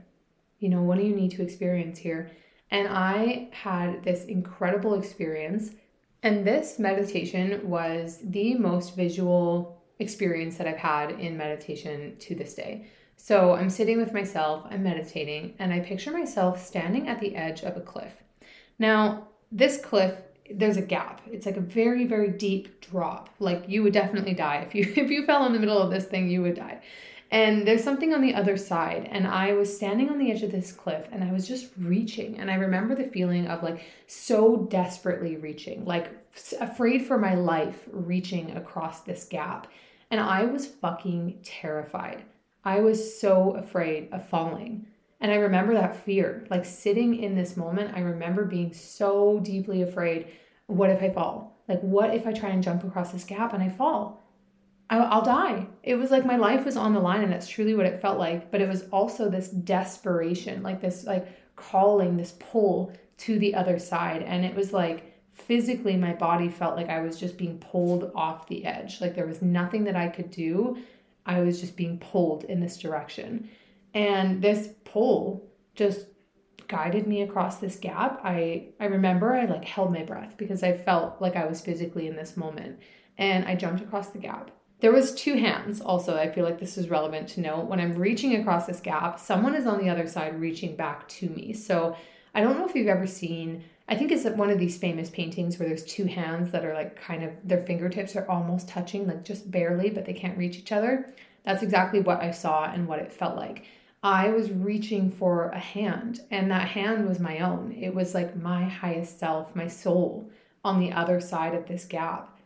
You 0.59 0.69
know, 0.69 0.81
what 0.81 0.97
do 0.97 1.03
you 1.03 1.15
need 1.15 1.31
to 1.31 1.43
experience 1.43 1.99
here? 1.99 2.31
And 2.71 2.87
I 2.87 3.49
had 3.51 4.03
this 4.03 4.25
incredible 4.25 4.95
experience 4.95 5.71
and 6.23 6.45
this 6.45 6.79
meditation 6.79 7.69
was 7.69 8.19
the 8.23 8.55
most 8.55 8.95
visual 8.95 9.81
experience 9.99 10.57
that 10.57 10.67
I've 10.67 10.77
had 10.77 11.11
in 11.11 11.37
meditation 11.37 12.15
to 12.19 12.35
this 12.35 12.53
day. 12.53 12.87
So 13.15 13.53
I'm 13.53 13.69
sitting 13.69 13.97
with 13.97 14.13
myself, 14.13 14.65
I'm 14.69 14.83
meditating, 14.83 15.55
and 15.59 15.73
I 15.73 15.79
picture 15.79 16.11
myself 16.11 16.65
standing 16.65 17.07
at 17.09 17.19
the 17.19 17.35
edge 17.35 17.63
of 17.63 17.75
a 17.75 17.81
cliff. 17.81 18.13
Now, 18.79 19.27
this 19.51 19.77
cliff, 19.81 20.15
there's 20.49 20.77
a 20.77 20.81
gap. 20.81 21.21
It's 21.27 21.45
like 21.45 21.57
a 21.57 21.61
very, 21.61 22.05
very 22.05 22.29
deep 22.31 22.81
drop. 22.81 23.29
Like 23.39 23.65
you 23.67 23.83
would 23.83 23.93
definitely 23.93 24.33
die 24.33 24.65
if 24.67 24.73
you 24.73 24.93
if 25.03 25.11
you 25.11 25.25
fell 25.25 25.45
in 25.45 25.53
the 25.53 25.59
middle 25.59 25.77
of 25.77 25.91
this 25.91 26.05
thing, 26.05 26.29
you 26.29 26.41
would 26.41 26.55
die. 26.55 26.81
And 27.31 27.67
there's 27.67 27.83
something 27.83 28.13
on 28.13 28.21
the 28.21 28.33
other 28.33 28.57
side. 28.57 29.07
And 29.11 29.27
I 29.27 29.53
was 29.53 29.75
standing 29.75 30.09
on 30.09 30.17
the 30.17 30.31
edge 30.31 30.41
of 30.41 30.51
this 30.51 30.71
cliff 30.71 31.07
and 31.11 31.23
I 31.23 31.31
was 31.31 31.47
just 31.47 31.69
reaching. 31.77 32.39
And 32.39 32.49
I 32.49 32.55
remember 32.55 32.95
the 32.95 33.03
feeling 33.03 33.47
of 33.47 33.61
like 33.61 33.83
so 34.07 34.67
desperately 34.69 35.35
reaching, 35.37 35.85
like 35.85 36.09
afraid 36.59 37.05
for 37.05 37.17
my 37.17 37.35
life, 37.35 37.87
reaching 37.91 38.57
across 38.57 39.01
this 39.01 39.25
gap. 39.25 39.67
And 40.09 40.19
I 40.19 40.45
was 40.45 40.65
fucking 40.65 41.39
terrified. 41.43 42.23
I 42.65 42.79
was 42.79 43.19
so 43.19 43.51
afraid 43.51 44.09
of 44.11 44.27
falling. 44.27 44.87
And 45.21 45.31
I 45.31 45.35
remember 45.35 45.73
that 45.73 46.03
fear, 46.03 46.45
like 46.49 46.65
sitting 46.65 47.21
in 47.21 47.35
this 47.35 47.57
moment, 47.57 47.95
I 47.95 47.99
remember 47.99 48.45
being 48.45 48.73
so 48.73 49.39
deeply 49.41 49.81
afraid 49.81 50.27
what 50.67 50.91
if 50.91 51.01
I 51.01 51.09
fall? 51.09 51.57
Like, 51.67 51.81
what 51.81 52.13
if 52.13 52.27
I 52.27 52.33
try 52.33 52.49
and 52.49 52.61
jump 52.61 52.83
across 52.83 53.11
this 53.11 53.23
gap 53.23 53.53
and 53.53 53.63
I 53.63 53.69
fall? 53.69 54.21
I'll 54.89 55.21
die. 55.21 55.67
It 55.83 55.95
was 55.95 56.09
like 56.09 56.25
my 56.25 56.37
life 56.37 56.65
was 56.65 56.75
on 56.75 56.93
the 56.93 56.99
line, 56.99 57.21
and 57.21 57.31
that's 57.31 57.47
truly 57.47 57.75
what 57.75 57.85
it 57.85 58.01
felt 58.01 58.17
like. 58.17 58.51
But 58.51 58.61
it 58.61 58.67
was 58.67 58.85
also 58.91 59.29
this 59.29 59.49
desperation, 59.49 60.63
like 60.63 60.81
this, 60.81 61.05
like 61.05 61.27
calling, 61.55 62.17
this 62.17 62.35
pull 62.39 62.93
to 63.19 63.37
the 63.37 63.53
other 63.53 63.77
side. 63.77 64.23
And 64.23 64.43
it 64.43 64.55
was 64.55 64.73
like 64.73 65.13
physically, 65.31 65.95
my 65.95 66.13
body 66.13 66.49
felt 66.49 66.75
like 66.75 66.89
I 66.89 67.01
was 67.01 67.19
just 67.19 67.37
being 67.37 67.59
pulled 67.59 68.11
off 68.15 68.47
the 68.47 68.65
edge. 68.65 68.99
Like 68.99 69.15
there 69.15 69.27
was 69.27 69.41
nothing 69.41 69.83
that 69.83 69.95
I 69.95 70.07
could 70.07 70.31
do. 70.31 70.77
I 71.25 71.41
was 71.41 71.59
just 71.59 71.75
being 71.75 71.99
pulled 71.99 72.45
in 72.45 72.59
this 72.59 72.77
direction. 72.77 73.49
And 73.93 74.41
this 74.41 74.69
pull 74.85 75.47
just 75.75 76.07
guided 76.67 77.07
me 77.07 77.21
across 77.21 77.57
this 77.57 77.75
gap. 77.75 78.21
I 78.23 78.69
I 78.79 78.85
remember 78.85 79.35
I 79.35 79.45
like 79.45 79.65
held 79.65 79.91
my 79.91 80.03
breath 80.03 80.35
because 80.37 80.63
I 80.63 80.77
felt 80.77 81.21
like 81.21 81.35
I 81.35 81.45
was 81.45 81.61
physically 81.61 82.07
in 82.07 82.15
this 82.15 82.37
moment. 82.37 82.79
And 83.17 83.45
I 83.45 83.55
jumped 83.55 83.81
across 83.81 84.09
the 84.09 84.19
gap 84.19 84.51
there 84.79 84.91
was 84.91 85.13
two 85.13 85.35
hands 85.35 85.81
also. 85.81 86.17
I 86.17 86.31
feel 86.31 86.45
like 86.45 86.59
this 86.59 86.77
is 86.77 86.89
relevant 86.89 87.27
to 87.29 87.41
know. 87.41 87.59
When 87.59 87.79
I'm 87.79 87.93
reaching 87.93 88.35
across 88.35 88.65
this 88.65 88.79
gap, 88.79 89.19
someone 89.19 89.55
is 89.55 89.65
on 89.65 89.79
the 89.79 89.89
other 89.89 90.07
side 90.07 90.39
reaching 90.39 90.75
back 90.75 91.07
to 91.09 91.29
me. 91.29 91.53
So 91.53 91.95
I 92.33 92.41
don't 92.41 92.57
know 92.57 92.67
if 92.67 92.75
you've 92.75 92.87
ever 92.87 93.07
seen 93.07 93.63
I 93.89 93.95
think 93.95 94.11
it's 94.11 94.23
one 94.23 94.51
of 94.51 94.59
these 94.59 94.77
famous 94.77 95.09
paintings 95.09 95.57
where 95.57 95.67
there's 95.67 95.83
two 95.83 96.05
hands 96.05 96.51
that 96.51 96.63
are 96.63 96.75
like 96.75 96.95
kind 97.01 97.23
of 97.23 97.31
their 97.43 97.61
fingertips 97.61 98.15
are 98.15 98.29
almost 98.29 98.69
touching, 98.69 99.07
like 99.07 99.23
just 99.23 99.49
barely, 99.49 99.89
but 99.89 100.05
they 100.05 100.13
can't 100.13 100.37
reach 100.37 100.57
each 100.57 100.71
other. 100.71 101.11
That's 101.43 101.63
exactly 101.63 101.99
what 101.99 102.21
I 102.21 102.29
saw 102.29 102.65
and 102.65 102.87
what 102.87 102.99
it 102.99 103.11
felt 103.11 103.35
like. 103.35 103.65
I 104.03 104.29
was 104.29 104.51
reaching 104.51 105.09
for 105.09 105.49
a 105.49 105.57
hand, 105.57 106.21
and 106.29 106.51
that 106.51 106.67
hand 106.67 107.09
was 107.09 107.19
my 107.19 107.39
own. 107.39 107.71
It 107.71 107.95
was 107.95 108.13
like 108.13 108.35
my 108.35 108.63
highest 108.63 109.17
self, 109.17 109.55
my 109.55 109.67
soul 109.67 110.29
on 110.63 110.79
the 110.79 110.91
other 110.91 111.19
side 111.19 111.55
of 111.55 111.67
this 111.67 111.85
gap 111.85 112.38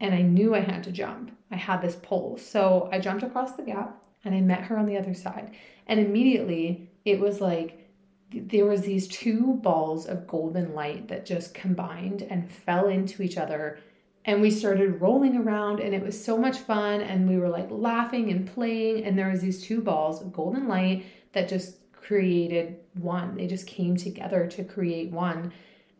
and 0.00 0.14
I 0.14 0.22
knew 0.22 0.54
I 0.54 0.60
had 0.60 0.84
to 0.84 0.92
jump. 0.92 1.32
I 1.50 1.56
had 1.56 1.82
this 1.82 1.96
pull. 1.96 2.38
So 2.38 2.88
I 2.92 2.98
jumped 2.98 3.22
across 3.22 3.52
the 3.52 3.62
gap 3.62 4.02
and 4.24 4.34
I 4.34 4.40
met 4.40 4.62
her 4.62 4.78
on 4.78 4.86
the 4.86 4.96
other 4.96 5.14
side. 5.14 5.54
And 5.86 5.98
immediately 5.98 6.90
it 7.04 7.18
was 7.18 7.40
like 7.40 7.90
there 8.32 8.66
was 8.66 8.82
these 8.82 9.08
two 9.08 9.54
balls 9.62 10.06
of 10.06 10.26
golden 10.26 10.74
light 10.74 11.08
that 11.08 11.24
just 11.24 11.54
combined 11.54 12.22
and 12.22 12.52
fell 12.52 12.88
into 12.88 13.22
each 13.22 13.38
other 13.38 13.78
and 14.28 14.42
we 14.42 14.50
started 14.50 15.00
rolling 15.00 15.38
around 15.38 15.80
and 15.80 15.94
it 15.94 16.04
was 16.04 16.22
so 16.22 16.36
much 16.36 16.58
fun 16.58 17.00
and 17.00 17.26
we 17.26 17.38
were 17.38 17.48
like 17.48 17.68
laughing 17.70 18.30
and 18.30 18.46
playing 18.52 19.02
and 19.04 19.18
there 19.18 19.30
was 19.30 19.40
these 19.40 19.62
two 19.62 19.80
balls 19.80 20.20
of 20.20 20.34
golden 20.34 20.68
light 20.68 21.06
that 21.32 21.48
just 21.48 21.76
created 21.92 22.76
one. 22.94 23.36
They 23.36 23.46
just 23.46 23.66
came 23.66 23.96
together 23.96 24.46
to 24.46 24.64
create 24.64 25.10
one. 25.10 25.50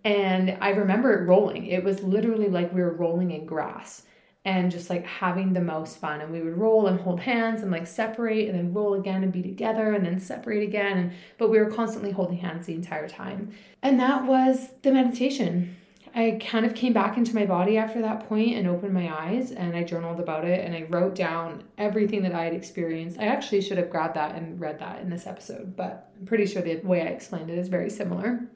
And 0.04 0.56
I 0.60 0.70
remember 0.70 1.12
it 1.12 1.26
rolling. 1.26 1.66
It 1.66 1.82
was 1.84 2.02
literally 2.02 2.48
like 2.48 2.72
we 2.72 2.80
were 2.80 2.94
rolling 2.94 3.30
in 3.32 3.46
grass 3.46 4.02
and 4.44 4.70
just 4.70 4.88
like 4.88 5.04
having 5.04 5.52
the 5.52 5.60
most 5.60 5.98
fun. 5.98 6.20
And 6.20 6.32
we 6.32 6.40
would 6.40 6.56
roll 6.56 6.86
and 6.86 6.98
hold 7.00 7.20
hands 7.20 7.62
and 7.62 7.70
like 7.70 7.86
separate 7.86 8.48
and 8.48 8.58
then 8.58 8.72
roll 8.72 8.94
again 8.94 9.22
and 9.22 9.32
be 9.32 9.42
together 9.42 9.92
and 9.92 10.06
then 10.06 10.20
separate 10.20 10.62
again. 10.62 11.12
But 11.36 11.50
we 11.50 11.58
were 11.58 11.70
constantly 11.70 12.12
holding 12.12 12.38
hands 12.38 12.66
the 12.66 12.74
entire 12.74 13.08
time. 13.08 13.52
And 13.82 14.00
that 14.00 14.24
was 14.24 14.70
the 14.82 14.92
meditation. 14.92 15.76
I 16.14 16.38
kind 16.40 16.64
of 16.64 16.74
came 16.74 16.92
back 16.92 17.16
into 17.16 17.34
my 17.34 17.44
body 17.44 17.76
after 17.76 18.00
that 18.00 18.28
point 18.28 18.56
and 18.56 18.66
opened 18.66 18.94
my 18.94 19.12
eyes 19.14 19.52
and 19.52 19.76
I 19.76 19.84
journaled 19.84 20.20
about 20.20 20.44
it 20.44 20.64
and 20.64 20.74
I 20.74 20.86
wrote 20.88 21.14
down 21.14 21.64
everything 21.76 22.22
that 22.22 22.34
I 22.34 22.44
had 22.44 22.54
experienced. 22.54 23.18
I 23.18 23.26
actually 23.26 23.60
should 23.60 23.78
have 23.78 23.90
grabbed 23.90 24.16
that 24.16 24.34
and 24.34 24.58
read 24.58 24.78
that 24.78 25.00
in 25.00 25.10
this 25.10 25.26
episode, 25.26 25.76
but 25.76 26.10
I'm 26.18 26.26
pretty 26.26 26.46
sure 26.46 26.62
the 26.62 26.76
way 26.76 27.02
I 27.02 27.06
explained 27.06 27.50
it 27.50 27.58
is 27.58 27.68
very 27.68 27.90
similar. 27.90 28.48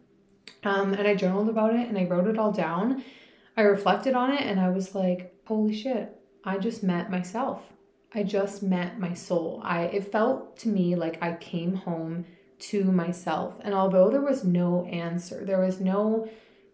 Um, 0.65 0.95
and 0.95 1.09
I 1.09 1.15
journaled 1.15 1.49
about 1.49 1.75
it 1.75 1.89
and 1.89 1.99
I 1.99 2.05
wrote 2.05 2.27
it 2.27 2.39
all 2.39 2.53
down. 2.53 3.05
I 3.57 3.63
reflected 3.63 4.15
on 4.15 4.31
it 4.33 4.43
and 4.43 4.61
I 4.61 4.71
was 4.71 4.95
like, 4.95 5.35
holy 5.47 5.75
shit, 5.75 6.17
I 6.45 6.59
just 6.59 6.83
met 6.83 7.11
myself. 7.11 7.63
I 8.15 8.23
just 8.23 8.63
met 8.63 9.01
my 9.01 9.15
soul. 9.15 9.61
I 9.65 9.85
it 9.85 10.13
felt 10.13 10.59
to 10.59 10.69
me 10.69 10.95
like 10.97 11.23
I 11.23 11.35
came 11.35 11.75
home 11.75 12.27
to 12.71 12.85
myself. 12.85 13.55
And 13.61 13.75
although 13.75 14.11
there 14.11 14.21
was 14.21 14.45
no 14.45 14.85
answer, 14.87 15.45
there 15.45 15.61
was 15.61 15.81
no 15.81 16.29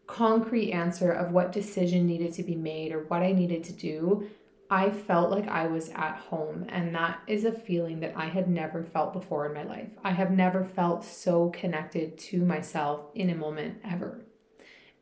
concrete 0.07 0.73
answer 0.73 1.13
of 1.13 1.33
what 1.33 1.53
decision 1.53 2.07
needed 2.07 2.33
to 2.35 2.43
be 2.43 2.57
made 2.57 2.93
or 2.93 3.05
what 3.05 3.23
I 3.23 3.33
needed 3.33 3.63
to 3.65 3.73
do, 3.73 4.29
I 4.71 4.91
felt 4.91 5.31
like 5.31 5.49
I 5.49 5.67
was 5.67 5.89
at 5.91 6.17
home. 6.17 6.67
And 6.69 6.95
that 6.95 7.21
is 7.27 7.45
a 7.45 7.53
feeling 7.53 8.01
that 8.01 8.15
I 8.17 8.27
had 8.27 8.49
never 8.49 8.85
felt 8.85 9.13
before 9.13 9.47
in 9.47 9.55
my 9.55 9.65
life. 9.65 9.89
I 10.05 10.11
have 10.11 10.31
never 10.31 10.65
felt 10.65 11.05
so 11.05 11.51
connected 11.51 12.19
to 12.19 12.45
myself 12.45 13.07
in 13.15 13.31
a 13.31 13.35
moment 13.35 13.79
ever. 13.85 14.23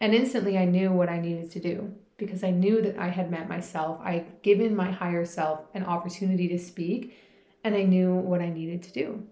And 0.00 0.14
instantly 0.14 0.58
I 0.58 0.66
knew 0.66 0.92
what 0.92 1.08
I 1.08 1.20
needed 1.20 1.50
to 1.52 1.60
do 1.60 1.94
because 2.18 2.42
I 2.44 2.50
knew 2.50 2.80
that 2.82 2.98
I 2.98 3.08
had 3.08 3.30
met 3.30 3.48
myself. 3.48 4.00
I'd 4.02 4.42
given 4.42 4.74
my 4.74 4.90
higher 4.90 5.24
self 5.24 5.60
an 5.74 5.84
opportunity 5.84 6.48
to 6.48 6.58
speak, 6.58 7.14
and 7.62 7.74
I 7.74 7.82
knew 7.82 8.14
what 8.14 8.40
I 8.40 8.48
needed 8.48 8.82
to 8.84 8.92
do. 8.92 9.26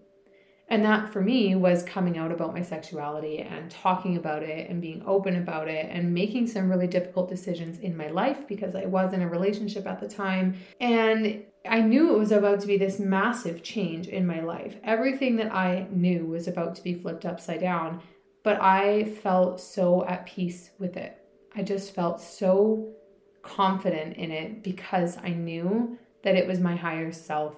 And 0.68 0.84
that 0.84 1.12
for 1.12 1.20
me 1.20 1.54
was 1.54 1.82
coming 1.82 2.16
out 2.16 2.32
about 2.32 2.54
my 2.54 2.62
sexuality 2.62 3.38
and 3.38 3.70
talking 3.70 4.16
about 4.16 4.42
it 4.42 4.70
and 4.70 4.80
being 4.80 5.02
open 5.06 5.36
about 5.36 5.68
it 5.68 5.86
and 5.90 6.14
making 6.14 6.46
some 6.46 6.70
really 6.70 6.86
difficult 6.86 7.28
decisions 7.28 7.78
in 7.78 7.96
my 7.96 8.08
life 8.08 8.48
because 8.48 8.74
I 8.74 8.86
was 8.86 9.12
in 9.12 9.22
a 9.22 9.28
relationship 9.28 9.86
at 9.86 10.00
the 10.00 10.08
time. 10.08 10.56
And 10.80 11.44
I 11.68 11.80
knew 11.80 12.14
it 12.14 12.18
was 12.18 12.32
about 12.32 12.60
to 12.60 12.66
be 12.66 12.78
this 12.78 12.98
massive 12.98 13.62
change 13.62 14.08
in 14.08 14.26
my 14.26 14.40
life. 14.40 14.76
Everything 14.84 15.36
that 15.36 15.54
I 15.54 15.86
knew 15.90 16.26
was 16.26 16.48
about 16.48 16.74
to 16.76 16.82
be 16.82 16.94
flipped 16.94 17.26
upside 17.26 17.60
down, 17.60 18.00
but 18.42 18.60
I 18.60 19.04
felt 19.22 19.60
so 19.60 20.06
at 20.06 20.26
peace 20.26 20.70
with 20.78 20.96
it. 20.96 21.18
I 21.54 21.62
just 21.62 21.94
felt 21.94 22.20
so 22.20 22.94
confident 23.42 24.16
in 24.16 24.30
it 24.30 24.62
because 24.62 25.18
I 25.18 25.30
knew 25.30 25.98
that 26.22 26.36
it 26.36 26.46
was 26.46 26.58
my 26.58 26.74
higher 26.74 27.12
self 27.12 27.54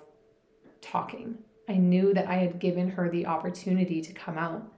talking. 0.80 1.38
I 1.68 1.74
knew 1.74 2.14
that 2.14 2.28
I 2.28 2.36
had 2.36 2.58
given 2.58 2.90
her 2.90 3.08
the 3.08 3.26
opportunity 3.26 4.00
to 4.02 4.12
come 4.12 4.38
out. 4.38 4.72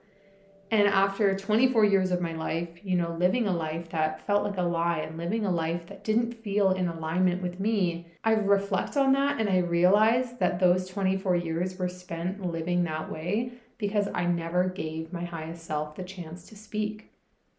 And 0.71 0.87
after 0.87 1.35
24 1.35 1.85
years 1.85 2.11
of 2.11 2.21
my 2.21 2.33
life, 2.33 2.69
you 2.83 2.95
know, 2.95 3.15
living 3.17 3.47
a 3.47 3.51
life 3.51 3.89
that 3.89 4.25
felt 4.27 4.43
like 4.43 4.57
a 4.57 4.61
lie 4.61 4.99
and 4.99 5.17
living 5.17 5.45
a 5.45 5.51
life 5.51 5.87
that 5.87 6.03
didn't 6.03 6.43
feel 6.43 6.71
in 6.71 6.87
alignment 6.87 7.41
with 7.41 7.59
me, 7.59 8.07
I 8.23 8.33
reflect 8.33 8.95
on 8.95 9.13
that 9.13 9.39
and 9.39 9.49
I 9.49 9.59
realize 9.59 10.37
that 10.39 10.59
those 10.59 10.87
24 10.87 11.37
years 11.37 11.77
were 11.77 11.89
spent 11.89 12.45
living 12.45 12.83
that 12.83 13.11
way 13.11 13.53
because 13.79 14.07
I 14.13 14.27
never 14.27 14.65
gave 14.65 15.11
my 15.11 15.23
highest 15.23 15.65
self 15.65 15.95
the 15.95 16.03
chance 16.03 16.45
to 16.49 16.55
speak. 16.55 17.11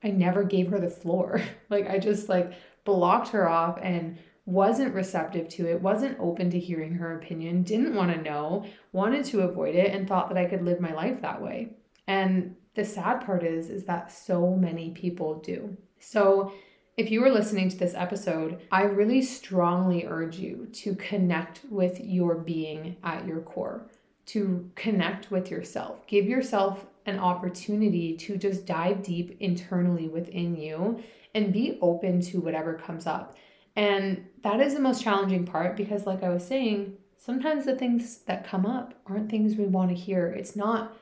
I 0.04 0.10
never 0.10 0.44
gave 0.44 0.68
her 0.68 0.78
the 0.78 0.88
floor. 0.88 1.42
like 1.68 1.90
I 1.90 1.98
just 1.98 2.28
like 2.28 2.52
blocked 2.84 3.28
her 3.28 3.48
off 3.48 3.78
and 3.82 4.18
wasn't 4.50 4.94
receptive 4.94 5.48
to 5.48 5.70
it, 5.70 5.80
wasn't 5.80 6.18
open 6.18 6.50
to 6.50 6.58
hearing 6.58 6.94
her 6.94 7.16
opinion, 7.16 7.62
didn't 7.62 7.94
want 7.94 8.12
to 8.12 8.22
know, 8.22 8.66
wanted 8.92 9.24
to 9.26 9.42
avoid 9.42 9.74
it, 9.74 9.94
and 9.94 10.08
thought 10.08 10.28
that 10.28 10.38
I 10.38 10.46
could 10.46 10.64
live 10.64 10.80
my 10.80 10.92
life 10.92 11.22
that 11.22 11.40
way. 11.40 11.76
And 12.06 12.56
the 12.74 12.84
sad 12.84 13.24
part 13.24 13.44
is, 13.44 13.70
is 13.70 13.84
that 13.84 14.10
so 14.10 14.54
many 14.56 14.90
people 14.90 15.40
do. 15.40 15.76
So 15.98 16.52
if 16.96 17.10
you 17.10 17.24
are 17.24 17.30
listening 17.30 17.68
to 17.68 17.76
this 17.76 17.94
episode, 17.94 18.60
I 18.72 18.82
really 18.82 19.22
strongly 19.22 20.04
urge 20.06 20.36
you 20.36 20.68
to 20.72 20.94
connect 20.96 21.60
with 21.70 22.00
your 22.00 22.34
being 22.34 22.96
at 23.04 23.26
your 23.26 23.40
core, 23.40 23.86
to 24.26 24.68
connect 24.74 25.30
with 25.30 25.50
yourself. 25.50 26.06
Give 26.06 26.26
yourself 26.26 26.86
an 27.06 27.18
opportunity 27.18 28.16
to 28.16 28.36
just 28.36 28.66
dive 28.66 29.02
deep 29.02 29.36
internally 29.40 30.08
within 30.08 30.56
you 30.56 31.02
and 31.34 31.52
be 31.52 31.78
open 31.80 32.20
to 32.20 32.40
whatever 32.40 32.74
comes 32.74 33.06
up. 33.06 33.36
And 33.76 34.26
that 34.42 34.60
is 34.60 34.74
the 34.74 34.80
most 34.80 35.02
challenging 35.02 35.46
part 35.46 35.76
because, 35.76 36.06
like 36.06 36.22
I 36.22 36.28
was 36.28 36.46
saying, 36.46 36.96
sometimes 37.16 37.64
the 37.64 37.76
things 37.76 38.18
that 38.26 38.46
come 38.46 38.66
up 38.66 38.94
aren't 39.06 39.30
things 39.30 39.56
we 39.56 39.66
want 39.66 39.90
to 39.90 39.94
hear. 39.94 40.28
It's 40.28 40.56
not 40.56 40.96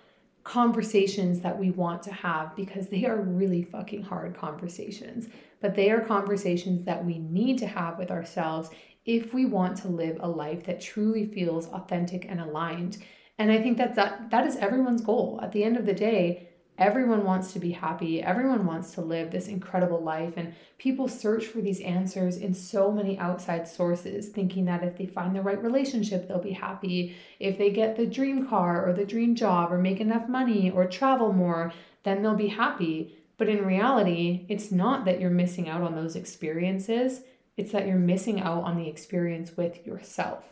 conversations 0.44 1.40
that 1.40 1.58
we 1.58 1.70
want 1.70 2.02
to 2.02 2.12
have 2.12 2.56
because 2.56 2.88
they 2.88 3.04
are 3.04 3.20
really 3.20 3.62
fucking 3.62 4.02
hard 4.02 4.36
conversations. 4.36 5.28
But 5.60 5.74
they 5.74 5.90
are 5.90 6.00
conversations 6.00 6.84
that 6.84 7.04
we 7.04 7.18
need 7.18 7.58
to 7.58 7.66
have 7.66 7.98
with 7.98 8.10
ourselves 8.10 8.70
if 9.04 9.32
we 9.34 9.44
want 9.44 9.76
to 9.78 9.88
live 9.88 10.18
a 10.20 10.28
life 10.28 10.64
that 10.64 10.80
truly 10.80 11.26
feels 11.26 11.66
authentic 11.68 12.26
and 12.28 12.40
aligned. 12.40 12.98
And 13.38 13.52
I 13.52 13.60
think 13.62 13.78
that 13.78 13.94
that, 13.94 14.30
that 14.30 14.46
is 14.46 14.56
everyone's 14.56 15.00
goal. 15.00 15.40
At 15.42 15.52
the 15.52 15.64
end 15.64 15.76
of 15.76 15.86
the 15.86 15.94
day, 15.94 16.47
Everyone 16.78 17.24
wants 17.24 17.52
to 17.52 17.58
be 17.58 17.72
happy. 17.72 18.22
Everyone 18.22 18.64
wants 18.64 18.92
to 18.92 19.00
live 19.00 19.30
this 19.30 19.48
incredible 19.48 20.00
life. 20.00 20.34
And 20.36 20.54
people 20.78 21.08
search 21.08 21.46
for 21.46 21.60
these 21.60 21.80
answers 21.80 22.36
in 22.36 22.54
so 22.54 22.92
many 22.92 23.18
outside 23.18 23.66
sources, 23.66 24.28
thinking 24.28 24.64
that 24.66 24.84
if 24.84 24.96
they 24.96 25.06
find 25.06 25.34
the 25.34 25.42
right 25.42 25.60
relationship, 25.60 26.28
they'll 26.28 26.38
be 26.38 26.52
happy. 26.52 27.16
If 27.40 27.58
they 27.58 27.70
get 27.70 27.96
the 27.96 28.06
dream 28.06 28.46
car 28.48 28.86
or 28.86 28.92
the 28.92 29.04
dream 29.04 29.34
job 29.34 29.72
or 29.72 29.78
make 29.78 30.00
enough 30.00 30.28
money 30.28 30.70
or 30.70 30.86
travel 30.86 31.32
more, 31.32 31.72
then 32.04 32.22
they'll 32.22 32.34
be 32.34 32.48
happy. 32.48 33.18
But 33.38 33.48
in 33.48 33.66
reality, 33.66 34.46
it's 34.48 34.70
not 34.70 35.04
that 35.04 35.20
you're 35.20 35.30
missing 35.30 35.68
out 35.68 35.82
on 35.82 35.96
those 35.96 36.16
experiences, 36.16 37.22
it's 37.56 37.72
that 37.72 37.88
you're 37.88 37.96
missing 37.96 38.40
out 38.40 38.62
on 38.62 38.76
the 38.76 38.88
experience 38.88 39.56
with 39.56 39.84
yourself. 39.84 40.44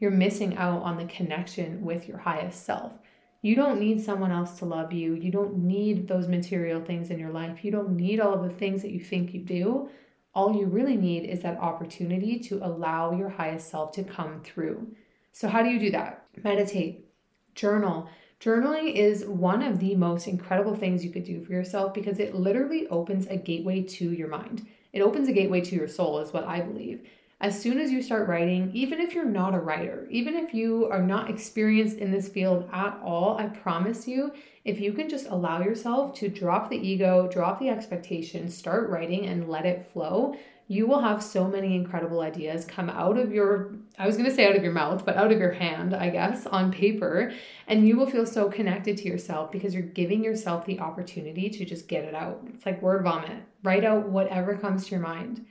You're 0.00 0.10
missing 0.10 0.56
out 0.56 0.82
on 0.82 0.96
the 0.96 1.04
connection 1.04 1.84
with 1.84 2.08
your 2.08 2.18
highest 2.18 2.64
self. 2.64 2.92
You 3.42 3.56
don't 3.56 3.80
need 3.80 4.02
someone 4.02 4.32
else 4.32 4.58
to 4.58 4.66
love 4.66 4.92
you. 4.92 5.14
You 5.14 5.30
don't 5.30 5.56
need 5.56 6.06
those 6.06 6.28
material 6.28 6.82
things 6.82 7.10
in 7.10 7.18
your 7.18 7.30
life. 7.30 7.64
You 7.64 7.70
don't 7.70 7.96
need 7.96 8.20
all 8.20 8.34
of 8.34 8.42
the 8.42 8.50
things 8.50 8.82
that 8.82 8.90
you 8.90 9.00
think 9.00 9.32
you 9.32 9.40
do. 9.40 9.88
All 10.34 10.54
you 10.54 10.66
really 10.66 10.96
need 10.96 11.24
is 11.24 11.40
that 11.40 11.58
opportunity 11.58 12.38
to 12.40 12.64
allow 12.64 13.12
your 13.12 13.30
highest 13.30 13.70
self 13.70 13.92
to 13.92 14.04
come 14.04 14.42
through. 14.42 14.94
So, 15.32 15.48
how 15.48 15.62
do 15.62 15.70
you 15.70 15.80
do 15.80 15.90
that? 15.92 16.26
Meditate, 16.42 17.06
journal. 17.54 18.08
Journaling 18.40 18.94
is 18.94 19.24
one 19.24 19.62
of 19.62 19.80
the 19.80 19.94
most 19.96 20.26
incredible 20.26 20.74
things 20.74 21.04
you 21.04 21.10
could 21.10 21.24
do 21.24 21.44
for 21.44 21.52
yourself 21.52 21.92
because 21.92 22.18
it 22.18 22.34
literally 22.34 22.86
opens 22.88 23.26
a 23.26 23.36
gateway 23.36 23.82
to 23.82 24.12
your 24.12 24.28
mind. 24.28 24.66
It 24.92 25.02
opens 25.02 25.28
a 25.28 25.32
gateway 25.32 25.60
to 25.62 25.76
your 25.76 25.88
soul, 25.88 26.20
is 26.20 26.32
what 26.32 26.44
I 26.44 26.60
believe 26.60 27.06
as 27.40 27.58
soon 27.58 27.78
as 27.78 27.90
you 27.90 28.02
start 28.02 28.28
writing, 28.28 28.70
even 28.74 29.00
if 29.00 29.14
you're 29.14 29.24
not 29.24 29.54
a 29.54 29.58
writer, 29.58 30.06
even 30.10 30.34
if 30.34 30.52
you 30.52 30.86
are 30.90 31.02
not 31.02 31.30
experienced 31.30 31.96
in 31.96 32.10
this 32.10 32.28
field 32.28 32.68
at 32.70 33.00
all, 33.02 33.38
I 33.38 33.46
promise 33.46 34.06
you, 34.06 34.32
if 34.66 34.78
you 34.78 34.92
can 34.92 35.08
just 35.08 35.26
allow 35.28 35.62
yourself 35.62 36.14
to 36.16 36.28
drop 36.28 36.68
the 36.68 36.76
ego, 36.76 37.28
drop 37.28 37.58
the 37.58 37.70
expectations, 37.70 38.54
start 38.54 38.90
writing 38.90 39.24
and 39.26 39.48
let 39.48 39.64
it 39.64 39.90
flow, 39.90 40.36
you 40.68 40.86
will 40.86 41.00
have 41.00 41.22
so 41.22 41.48
many 41.48 41.74
incredible 41.74 42.20
ideas 42.20 42.66
come 42.66 42.90
out 42.90 43.16
of 43.16 43.32
your, 43.32 43.74
I 43.98 44.06
was 44.06 44.18
gonna 44.18 44.30
say 44.30 44.46
out 44.46 44.54
of 44.54 44.62
your 44.62 44.72
mouth, 44.72 45.04
but 45.06 45.16
out 45.16 45.32
of 45.32 45.38
your 45.40 45.50
hand, 45.50 45.96
I 45.96 46.10
guess, 46.10 46.46
on 46.46 46.70
paper. 46.70 47.32
And 47.66 47.88
you 47.88 47.96
will 47.96 48.08
feel 48.08 48.26
so 48.26 48.50
connected 48.50 48.98
to 48.98 49.08
yourself 49.08 49.50
because 49.50 49.72
you're 49.72 49.82
giving 49.82 50.22
yourself 50.22 50.66
the 50.66 50.78
opportunity 50.78 51.48
to 51.48 51.64
just 51.64 51.88
get 51.88 52.04
it 52.04 52.14
out. 52.14 52.42
It's 52.54 52.66
like 52.66 52.82
word 52.82 53.02
vomit. 53.02 53.42
Write 53.64 53.84
out 53.84 54.10
whatever 54.10 54.56
comes 54.58 54.84
to 54.84 54.90
your 54.90 55.00
mind. 55.00 55.46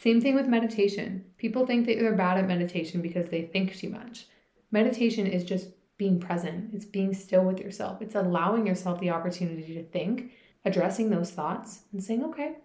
Same 0.00 0.18
thing 0.18 0.34
with 0.34 0.48
meditation. 0.48 1.26
People 1.36 1.66
think 1.66 1.84
that 1.84 1.98
they're 1.98 2.14
bad 2.14 2.38
at 2.38 2.48
meditation 2.48 3.02
because 3.02 3.28
they 3.28 3.42
think 3.42 3.76
too 3.76 3.90
much. 3.90 4.28
Meditation 4.70 5.26
is 5.26 5.44
just 5.44 5.68
being 5.98 6.18
present, 6.18 6.72
it's 6.72 6.86
being 6.86 7.12
still 7.12 7.44
with 7.44 7.58
yourself, 7.60 8.00
it's 8.00 8.14
allowing 8.14 8.66
yourself 8.66 8.98
the 8.98 9.10
opportunity 9.10 9.74
to 9.74 9.84
think, 9.84 10.32
addressing 10.64 11.10
those 11.10 11.30
thoughts, 11.30 11.80
and 11.92 12.02
saying, 12.02 12.24
okay, 12.24 12.56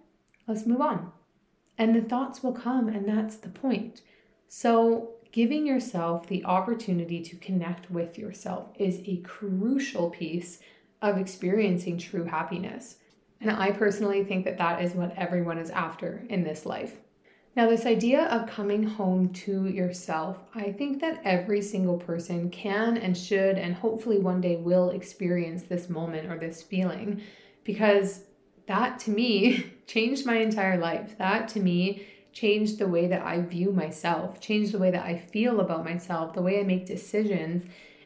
let's 0.48 0.66
move 0.66 0.80
on. 0.80 1.12
And 1.78 1.94
the 1.94 2.08
thoughts 2.08 2.42
will 2.42 2.54
come, 2.54 2.88
and 2.88 3.06
that's 3.06 3.36
the 3.36 3.50
point. 3.50 4.02
So, 4.48 5.16
giving 5.34 5.68
yourself 5.68 6.28
the 6.28 6.46
opportunity 6.46 7.22
to 7.22 7.36
connect 7.36 7.92
with 7.92 8.18
yourself 8.18 8.70
is 8.80 9.02
a 9.04 9.18
crucial 9.18 10.10
piece 10.10 10.60
of 11.02 11.18
experiencing 11.18 11.98
true 11.98 12.24
happiness. 12.24 12.96
And 13.42 13.52
I 13.52 13.72
personally 13.72 14.24
think 14.24 14.46
that 14.46 14.58
that 14.60 14.82
is 14.82 14.94
what 14.94 15.14
everyone 15.18 15.58
is 15.58 15.70
after 15.72 16.24
in 16.30 16.46
this 16.46 16.66
life. 16.66 16.96
Now, 17.56 17.70
this 17.70 17.86
idea 17.86 18.26
of 18.26 18.50
coming 18.50 18.84
home 18.84 19.30
to 19.46 19.68
yourself, 19.68 20.38
I 20.54 20.74
think 20.74 21.00
that 21.00 21.22
every 21.24 21.62
single 21.62 21.98
person 21.98 22.50
can 22.50 22.98
and 22.98 23.18
should, 23.18 23.58
and 23.58 23.74
hopefully 23.74 24.20
one 24.20 24.42
day 24.42 24.58
will 24.58 24.90
experience 24.90 25.64
this 25.64 25.90
moment 25.90 26.30
or 26.30 26.38
this 26.38 26.62
feeling 26.62 27.22
because 27.64 28.26
that 28.68 29.00
to 29.00 29.12
me 29.12 29.72
changed 29.88 30.26
my 30.26 30.36
entire 30.36 30.78
life. 30.78 31.18
That 31.18 31.48
to 31.50 31.62
me 31.62 32.06
changed 32.34 32.78
the 32.78 32.90
way 32.90 33.08
that 33.08 33.26
I 33.26 33.40
view 33.40 33.72
myself, 33.72 34.42
changed 34.42 34.74
the 34.74 34.80
way 34.80 34.92
that 34.92 35.06
I 35.06 35.18
feel 35.18 35.62
about 35.62 35.86
myself, 35.86 36.34
the 36.34 36.42
way 36.42 36.60
I 36.60 36.64
make 36.64 36.86
decisions. 36.86 37.64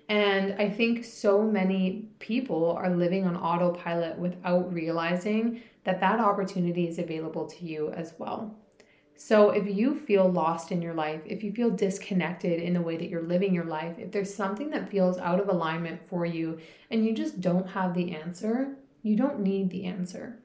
And 0.10 0.62
I 0.62 0.70
think 0.70 1.04
so 1.04 1.42
many 1.42 2.08
people 2.20 2.74
are 2.74 2.92
living 2.92 3.26
on 3.26 3.36
autopilot 3.36 4.20
without 4.20 4.72
realizing 4.72 5.64
that 5.86 6.00
that 6.02 6.20
opportunity 6.20 6.88
is 6.88 7.00
available 7.00 7.48
to 7.48 7.66
you 7.66 7.90
as 7.90 8.14
well. 8.20 8.56
So, 9.22 9.50
if 9.50 9.68
you 9.68 9.96
feel 10.00 10.32
lost 10.32 10.72
in 10.72 10.82
your 10.82 10.94
life, 10.94 11.20
if 11.26 11.44
you 11.44 11.52
feel 11.52 11.70
disconnected 11.70 12.62
in 12.62 12.74
the 12.74 12.82
way 12.82 12.96
that 12.96 13.10
you're 13.10 13.22
living 13.22 13.54
your 13.54 13.66
life, 13.66 14.00
if 14.00 14.14
there's 14.14 14.34
something 14.34 14.70
that 14.70 14.90
feels 14.90 15.18
out 15.18 15.42
of 15.42 15.50
alignment 15.50 16.08
for 16.08 16.26
you 16.26 16.58
and 16.90 17.06
you 17.06 17.14
just 17.14 17.42
don't 17.42 17.68
have 17.68 17.94
the 17.94 18.16
answer, 18.16 18.78
you 19.04 19.18
don't 19.18 19.42
need 19.42 19.72
the 19.72 19.84
answer. 19.84 20.40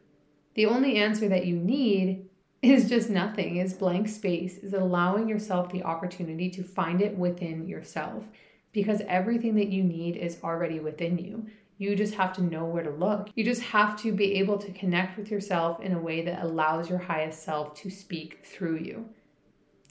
The 0.54 0.66
only 0.66 0.96
answer 0.96 1.28
that 1.28 1.46
you 1.46 1.54
need 1.54 2.28
is 2.62 2.88
just 2.88 3.08
nothing, 3.08 3.58
is 3.58 3.74
blank 3.74 4.08
space, 4.08 4.58
is 4.58 4.74
allowing 4.74 5.28
yourself 5.28 5.70
the 5.70 5.84
opportunity 5.84 6.50
to 6.50 6.64
find 6.64 7.00
it 7.00 7.16
within 7.16 7.68
yourself 7.68 8.24
because 8.72 9.02
everything 9.06 9.54
that 9.54 9.68
you 9.68 9.84
need 9.84 10.16
is 10.16 10.38
already 10.42 10.80
within 10.80 11.16
you. 11.16 11.46
You 11.78 11.96
just 11.96 12.14
have 12.14 12.32
to 12.34 12.42
know 12.42 12.64
where 12.64 12.84
to 12.84 12.90
look. 12.90 13.30
You 13.34 13.44
just 13.44 13.62
have 13.62 14.00
to 14.02 14.12
be 14.12 14.34
able 14.34 14.58
to 14.58 14.72
connect 14.72 15.18
with 15.18 15.30
yourself 15.30 15.80
in 15.80 15.92
a 15.92 16.00
way 16.00 16.24
that 16.24 16.42
allows 16.42 16.88
your 16.88 16.98
highest 16.98 17.42
self 17.42 17.74
to 17.76 17.90
speak 17.90 18.44
through 18.44 18.78
you. 18.78 19.08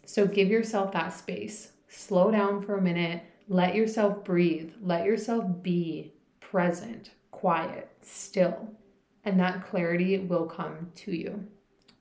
So 0.06 0.26
give 0.26 0.50
yourself 0.50 0.92
that 0.94 1.14
space. 1.14 1.74
Slow 1.90 2.32
down 2.32 2.62
for 2.62 2.78
a 2.78 2.82
minute. 2.82 3.24
Let 3.48 3.76
yourself 3.76 4.24
breathe. 4.24 4.72
Let 4.82 5.06
yourself 5.06 5.46
be 5.62 6.14
present, 6.40 7.12
quiet, 7.32 7.90
still. 8.02 8.70
And 9.26 9.40
that 9.40 9.66
clarity 9.68 10.20
will 10.20 10.46
come 10.46 10.92
to 10.96 11.12
you. 11.12 11.46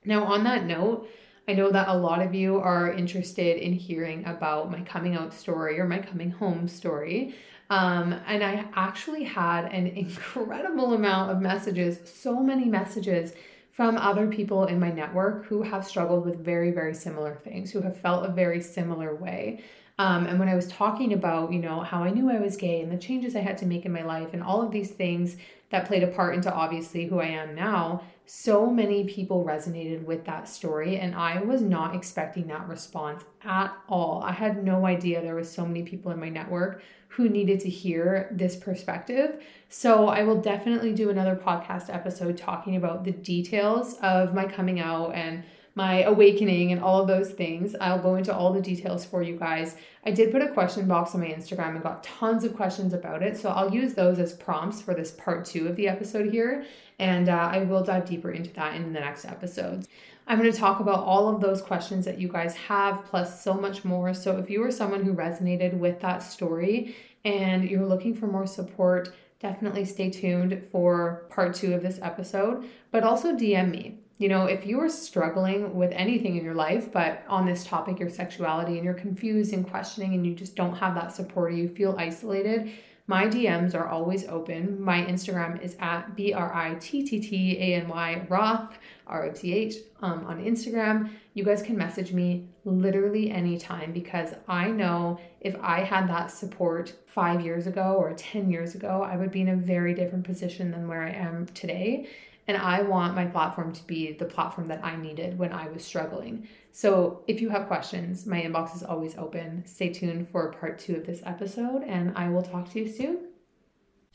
Now, 0.05 0.23
on 0.25 0.43
that 0.43 0.65
note, 0.65 1.07
I 1.47 1.53
know 1.53 1.71
that 1.71 1.89
a 1.89 1.93
lot 1.93 2.21
of 2.21 2.33
you 2.33 2.57
are 2.57 2.93
interested 2.93 3.57
in 3.57 3.73
hearing 3.73 4.25
about 4.25 4.71
my 4.71 4.81
coming 4.81 5.15
out 5.15 5.33
story 5.33 5.79
or 5.79 5.85
my 5.85 5.99
coming 5.99 6.31
home 6.31 6.67
story. 6.67 7.35
Um, 7.73 8.13
and 8.27 8.43
I 8.43 8.65
actually 8.75 9.23
had 9.23 9.65
an 9.65 9.87
incredible 9.87 10.93
amount 10.93 11.31
of 11.31 11.41
messages, 11.41 11.97
so 12.05 12.39
many 12.39 12.65
messages 12.65 13.33
from 13.71 13.97
other 13.97 14.27
people 14.27 14.65
in 14.65 14.79
my 14.79 14.91
network 14.91 15.47
who 15.47 15.63
have 15.63 15.83
struggled 15.83 16.23
with 16.23 16.37
very, 16.45 16.69
very 16.69 16.93
similar 16.93 17.33
things, 17.33 17.71
who 17.71 17.81
have 17.81 17.97
felt 17.97 18.29
a 18.29 18.31
very 18.31 18.61
similar 18.61 19.15
way. 19.15 19.63
Um, 19.97 20.27
and 20.27 20.37
when 20.37 20.49
I 20.49 20.53
was 20.53 20.67
talking 20.67 21.13
about, 21.13 21.51
you 21.51 21.57
know, 21.57 21.79
how 21.79 22.03
I 22.03 22.11
knew 22.11 22.29
I 22.29 22.39
was 22.39 22.57
gay 22.57 22.81
and 22.81 22.91
the 22.91 22.97
changes 22.97 23.35
I 23.35 23.39
had 23.39 23.57
to 23.57 23.65
make 23.65 23.87
in 23.87 23.91
my 23.91 24.03
life 24.03 24.29
and 24.33 24.43
all 24.43 24.61
of 24.61 24.69
these 24.69 24.91
things 24.91 25.35
that 25.71 25.87
played 25.87 26.03
a 26.03 26.07
part 26.07 26.35
into 26.35 26.53
obviously 26.53 27.07
who 27.07 27.19
I 27.19 27.29
am 27.29 27.55
now, 27.55 28.03
so 28.25 28.69
many 28.69 29.03
people 29.03 29.43
resonated 29.43 30.03
with 30.05 30.25
that 30.25 30.47
story 30.47 30.97
and 30.97 31.13
I 31.13 31.41
was 31.41 31.61
not 31.61 31.95
expecting 31.95 32.47
that 32.47 32.67
response 32.67 33.23
at 33.43 33.73
all. 33.89 34.23
I 34.23 34.31
had 34.31 34.63
no 34.63 34.85
idea 34.85 35.21
there 35.21 35.35
was 35.35 35.51
so 35.51 35.65
many 35.65 35.83
people 35.83 36.11
in 36.11 36.19
my 36.19 36.29
network 36.29 36.81
who 37.09 37.29
needed 37.29 37.59
to 37.59 37.69
hear 37.69 38.29
this 38.31 38.55
perspective. 38.55 39.43
So 39.69 40.07
I 40.07 40.23
will 40.23 40.41
definitely 40.41 40.93
do 40.93 41.09
another 41.09 41.35
podcast 41.35 41.93
episode 41.93 42.37
talking 42.37 42.75
about 42.75 43.03
the 43.03 43.11
details 43.11 43.95
of 44.01 44.33
my 44.33 44.45
coming 44.45 44.79
out 44.79 45.13
and 45.13 45.43
my 45.75 46.03
awakening 46.03 46.71
and 46.71 46.81
all 46.81 47.01
of 47.01 47.07
those 47.07 47.31
things. 47.31 47.75
I'll 47.81 48.01
go 48.01 48.15
into 48.15 48.35
all 48.35 48.53
the 48.53 48.61
details 48.61 49.03
for 49.03 49.23
you 49.23 49.37
guys. 49.37 49.75
I 50.05 50.11
did 50.11 50.31
put 50.31 50.41
a 50.41 50.49
question 50.49 50.87
box 50.87 51.15
on 51.15 51.21
my 51.21 51.27
Instagram 51.27 51.71
and 51.71 51.83
got 51.83 52.03
tons 52.03 52.43
of 52.43 52.55
questions 52.55 52.93
about 52.93 53.23
it. 53.23 53.37
So 53.37 53.49
I'll 53.49 53.73
use 53.73 53.93
those 53.93 54.19
as 54.19 54.33
prompts 54.33 54.81
for 54.81 54.93
this 54.93 55.11
part 55.11 55.45
two 55.45 55.67
of 55.67 55.75
the 55.75 55.87
episode 55.87 56.31
here. 56.31 56.65
And 56.99 57.27
uh, 57.27 57.49
I 57.51 57.59
will 57.63 57.83
dive 57.83 58.05
deeper 58.05 58.31
into 58.31 58.51
that 58.53 58.75
in 58.75 58.93
the 58.93 58.99
next 58.99 59.25
episodes. 59.25 59.87
I'm 60.27 60.37
going 60.37 60.51
to 60.51 60.57
talk 60.57 60.79
about 60.79 61.03
all 61.03 61.27
of 61.27 61.41
those 61.41 61.61
questions 61.61 62.05
that 62.05 62.17
you 62.17 62.29
guys 62.29 62.55
have, 62.55 63.03
plus 63.05 63.43
so 63.43 63.53
much 63.53 63.83
more. 63.83 64.13
So 64.13 64.37
if 64.37 64.49
you 64.49 64.63
are 64.63 64.71
someone 64.71 65.03
who 65.03 65.13
resonated 65.13 65.77
with 65.77 65.99
that 65.99 66.23
story 66.23 66.95
and 67.25 67.69
you're 67.69 67.85
looking 67.85 68.13
for 68.13 68.27
more 68.27 68.47
support, 68.47 69.13
definitely 69.39 69.83
stay 69.83 70.09
tuned 70.09 70.63
for 70.71 71.25
part 71.29 71.53
two 71.53 71.73
of 71.73 71.81
this 71.81 71.99
episode, 72.01 72.69
but 72.91 73.03
also 73.03 73.35
DM 73.35 73.71
me. 73.71 73.97
You 74.23 74.29
know, 74.29 74.45
if 74.45 74.65
you 74.65 74.79
are 74.79 74.87
struggling 74.87 75.75
with 75.75 75.91
anything 75.91 76.37
in 76.37 76.45
your 76.45 76.53
life, 76.53 76.93
but 76.93 77.25
on 77.27 77.45
this 77.45 77.65
topic, 77.65 77.99
your 77.99 78.09
sexuality, 78.09 78.75
and 78.77 78.85
you're 78.85 78.93
confused 78.93 79.51
and 79.51 79.69
questioning, 79.69 80.13
and 80.13 80.25
you 80.25 80.33
just 80.33 80.55
don't 80.55 80.75
have 80.75 80.95
that 80.95 81.13
support, 81.13 81.51
or 81.51 81.53
you 81.53 81.67
feel 81.67 81.93
isolated, 81.99 82.71
my 83.05 83.25
DMs 83.25 83.75
are 83.75 83.89
always 83.89 84.25
open. 84.29 84.81
My 84.81 85.03
Instagram 85.03 85.61
is 85.61 85.75
at 85.81 86.15
B 86.15 86.31
R 86.31 86.53
I 86.53 86.75
T 86.75 87.03
T 87.03 87.19
T 87.19 87.57
A 87.59 87.75
N 87.81 87.89
Y 87.89 88.25
Roth, 88.29 88.77
R 89.07 89.25
O 89.25 89.31
T 89.33 89.51
H, 89.51 89.75
um, 90.01 90.25
on 90.25 90.41
Instagram. 90.41 91.09
You 91.33 91.43
guys 91.43 91.61
can 91.61 91.77
message 91.77 92.13
me 92.13 92.47
literally 92.63 93.29
anytime 93.29 93.91
because 93.91 94.35
I 94.47 94.69
know 94.69 95.19
if 95.41 95.57
I 95.61 95.81
had 95.81 96.07
that 96.07 96.31
support 96.31 96.93
five 97.07 97.41
years 97.41 97.67
ago 97.67 97.95
or 97.97 98.13
10 98.13 98.49
years 98.49 98.73
ago, 98.73 99.03
I 99.03 99.17
would 99.17 99.31
be 99.31 99.41
in 99.41 99.49
a 99.49 99.57
very 99.57 99.93
different 99.93 100.23
position 100.23 100.71
than 100.71 100.87
where 100.87 101.03
I 101.03 101.11
am 101.11 101.45
today. 101.47 102.07
And 102.47 102.57
I 102.57 102.81
want 102.81 103.15
my 103.15 103.25
platform 103.25 103.71
to 103.73 103.87
be 103.87 104.13
the 104.13 104.25
platform 104.25 104.67
that 104.67 104.83
I 104.83 104.95
needed 104.95 105.37
when 105.37 105.53
I 105.53 105.69
was 105.69 105.83
struggling. 105.83 106.47
So 106.71 107.23
if 107.27 107.41
you 107.41 107.49
have 107.49 107.67
questions, 107.67 108.25
my 108.25 108.41
inbox 108.41 108.75
is 108.75 108.83
always 108.83 109.17
open. 109.17 109.63
Stay 109.65 109.93
tuned 109.93 110.29
for 110.29 110.51
part 110.51 110.79
two 110.79 110.95
of 110.95 111.05
this 111.05 111.21
episode, 111.25 111.83
and 111.83 112.11
I 112.17 112.29
will 112.29 112.41
talk 112.41 112.69
to 112.71 112.79
you 112.79 112.87
soon. 112.91 113.32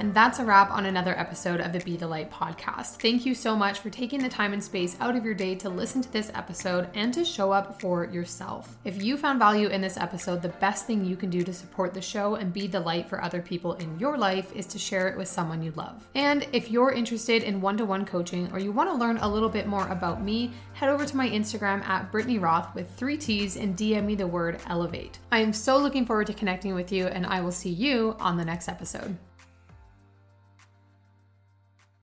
And 0.00 0.14
that's 0.14 0.38
a 0.38 0.44
wrap 0.44 0.70
on 0.70 0.86
another 0.86 1.18
episode 1.18 1.60
of 1.60 1.72
the 1.72 1.80
Be 1.80 1.96
the 1.96 2.06
Light 2.06 2.30
podcast. 2.30 3.00
Thank 3.00 3.26
you 3.26 3.34
so 3.34 3.56
much 3.56 3.80
for 3.80 3.90
taking 3.90 4.22
the 4.22 4.28
time 4.28 4.52
and 4.52 4.62
space 4.62 4.96
out 5.00 5.16
of 5.16 5.24
your 5.24 5.34
day 5.34 5.56
to 5.56 5.68
listen 5.68 6.00
to 6.02 6.12
this 6.12 6.30
episode 6.34 6.88
and 6.94 7.12
to 7.14 7.24
show 7.24 7.50
up 7.50 7.80
for 7.80 8.04
yourself. 8.04 8.78
If 8.84 9.02
you 9.02 9.16
found 9.16 9.40
value 9.40 9.66
in 9.66 9.80
this 9.80 9.96
episode, 9.96 10.40
the 10.40 10.50
best 10.50 10.86
thing 10.86 11.04
you 11.04 11.16
can 11.16 11.30
do 11.30 11.42
to 11.42 11.52
support 11.52 11.94
the 11.94 12.00
show 12.00 12.36
and 12.36 12.52
be 12.52 12.68
the 12.68 12.78
light 12.78 13.08
for 13.08 13.22
other 13.24 13.42
people 13.42 13.72
in 13.74 13.98
your 13.98 14.16
life 14.16 14.52
is 14.54 14.66
to 14.66 14.78
share 14.78 15.08
it 15.08 15.18
with 15.18 15.26
someone 15.26 15.64
you 15.64 15.72
love. 15.72 16.06
And 16.14 16.46
if 16.52 16.70
you're 16.70 16.92
interested 16.92 17.42
in 17.42 17.60
one 17.60 17.76
to 17.78 17.84
one 17.84 18.06
coaching 18.06 18.48
or 18.52 18.60
you 18.60 18.70
want 18.70 18.88
to 18.90 18.94
learn 18.94 19.18
a 19.18 19.28
little 19.28 19.48
bit 19.48 19.66
more 19.66 19.88
about 19.88 20.22
me, 20.22 20.52
head 20.74 20.90
over 20.90 21.06
to 21.06 21.16
my 21.16 21.28
Instagram 21.28 21.82
at 21.84 22.12
Brittany 22.12 22.38
Roth 22.38 22.72
with 22.72 22.88
three 22.94 23.16
T's 23.16 23.56
and 23.56 23.76
DM 23.76 24.04
me 24.04 24.14
the 24.14 24.28
word 24.28 24.60
elevate. 24.68 25.18
I 25.32 25.40
am 25.40 25.52
so 25.52 25.76
looking 25.76 26.06
forward 26.06 26.28
to 26.28 26.34
connecting 26.34 26.74
with 26.74 26.92
you, 26.92 27.08
and 27.08 27.26
I 27.26 27.40
will 27.40 27.50
see 27.50 27.70
you 27.70 28.14
on 28.20 28.36
the 28.36 28.44
next 28.44 28.68
episode. 28.68 29.18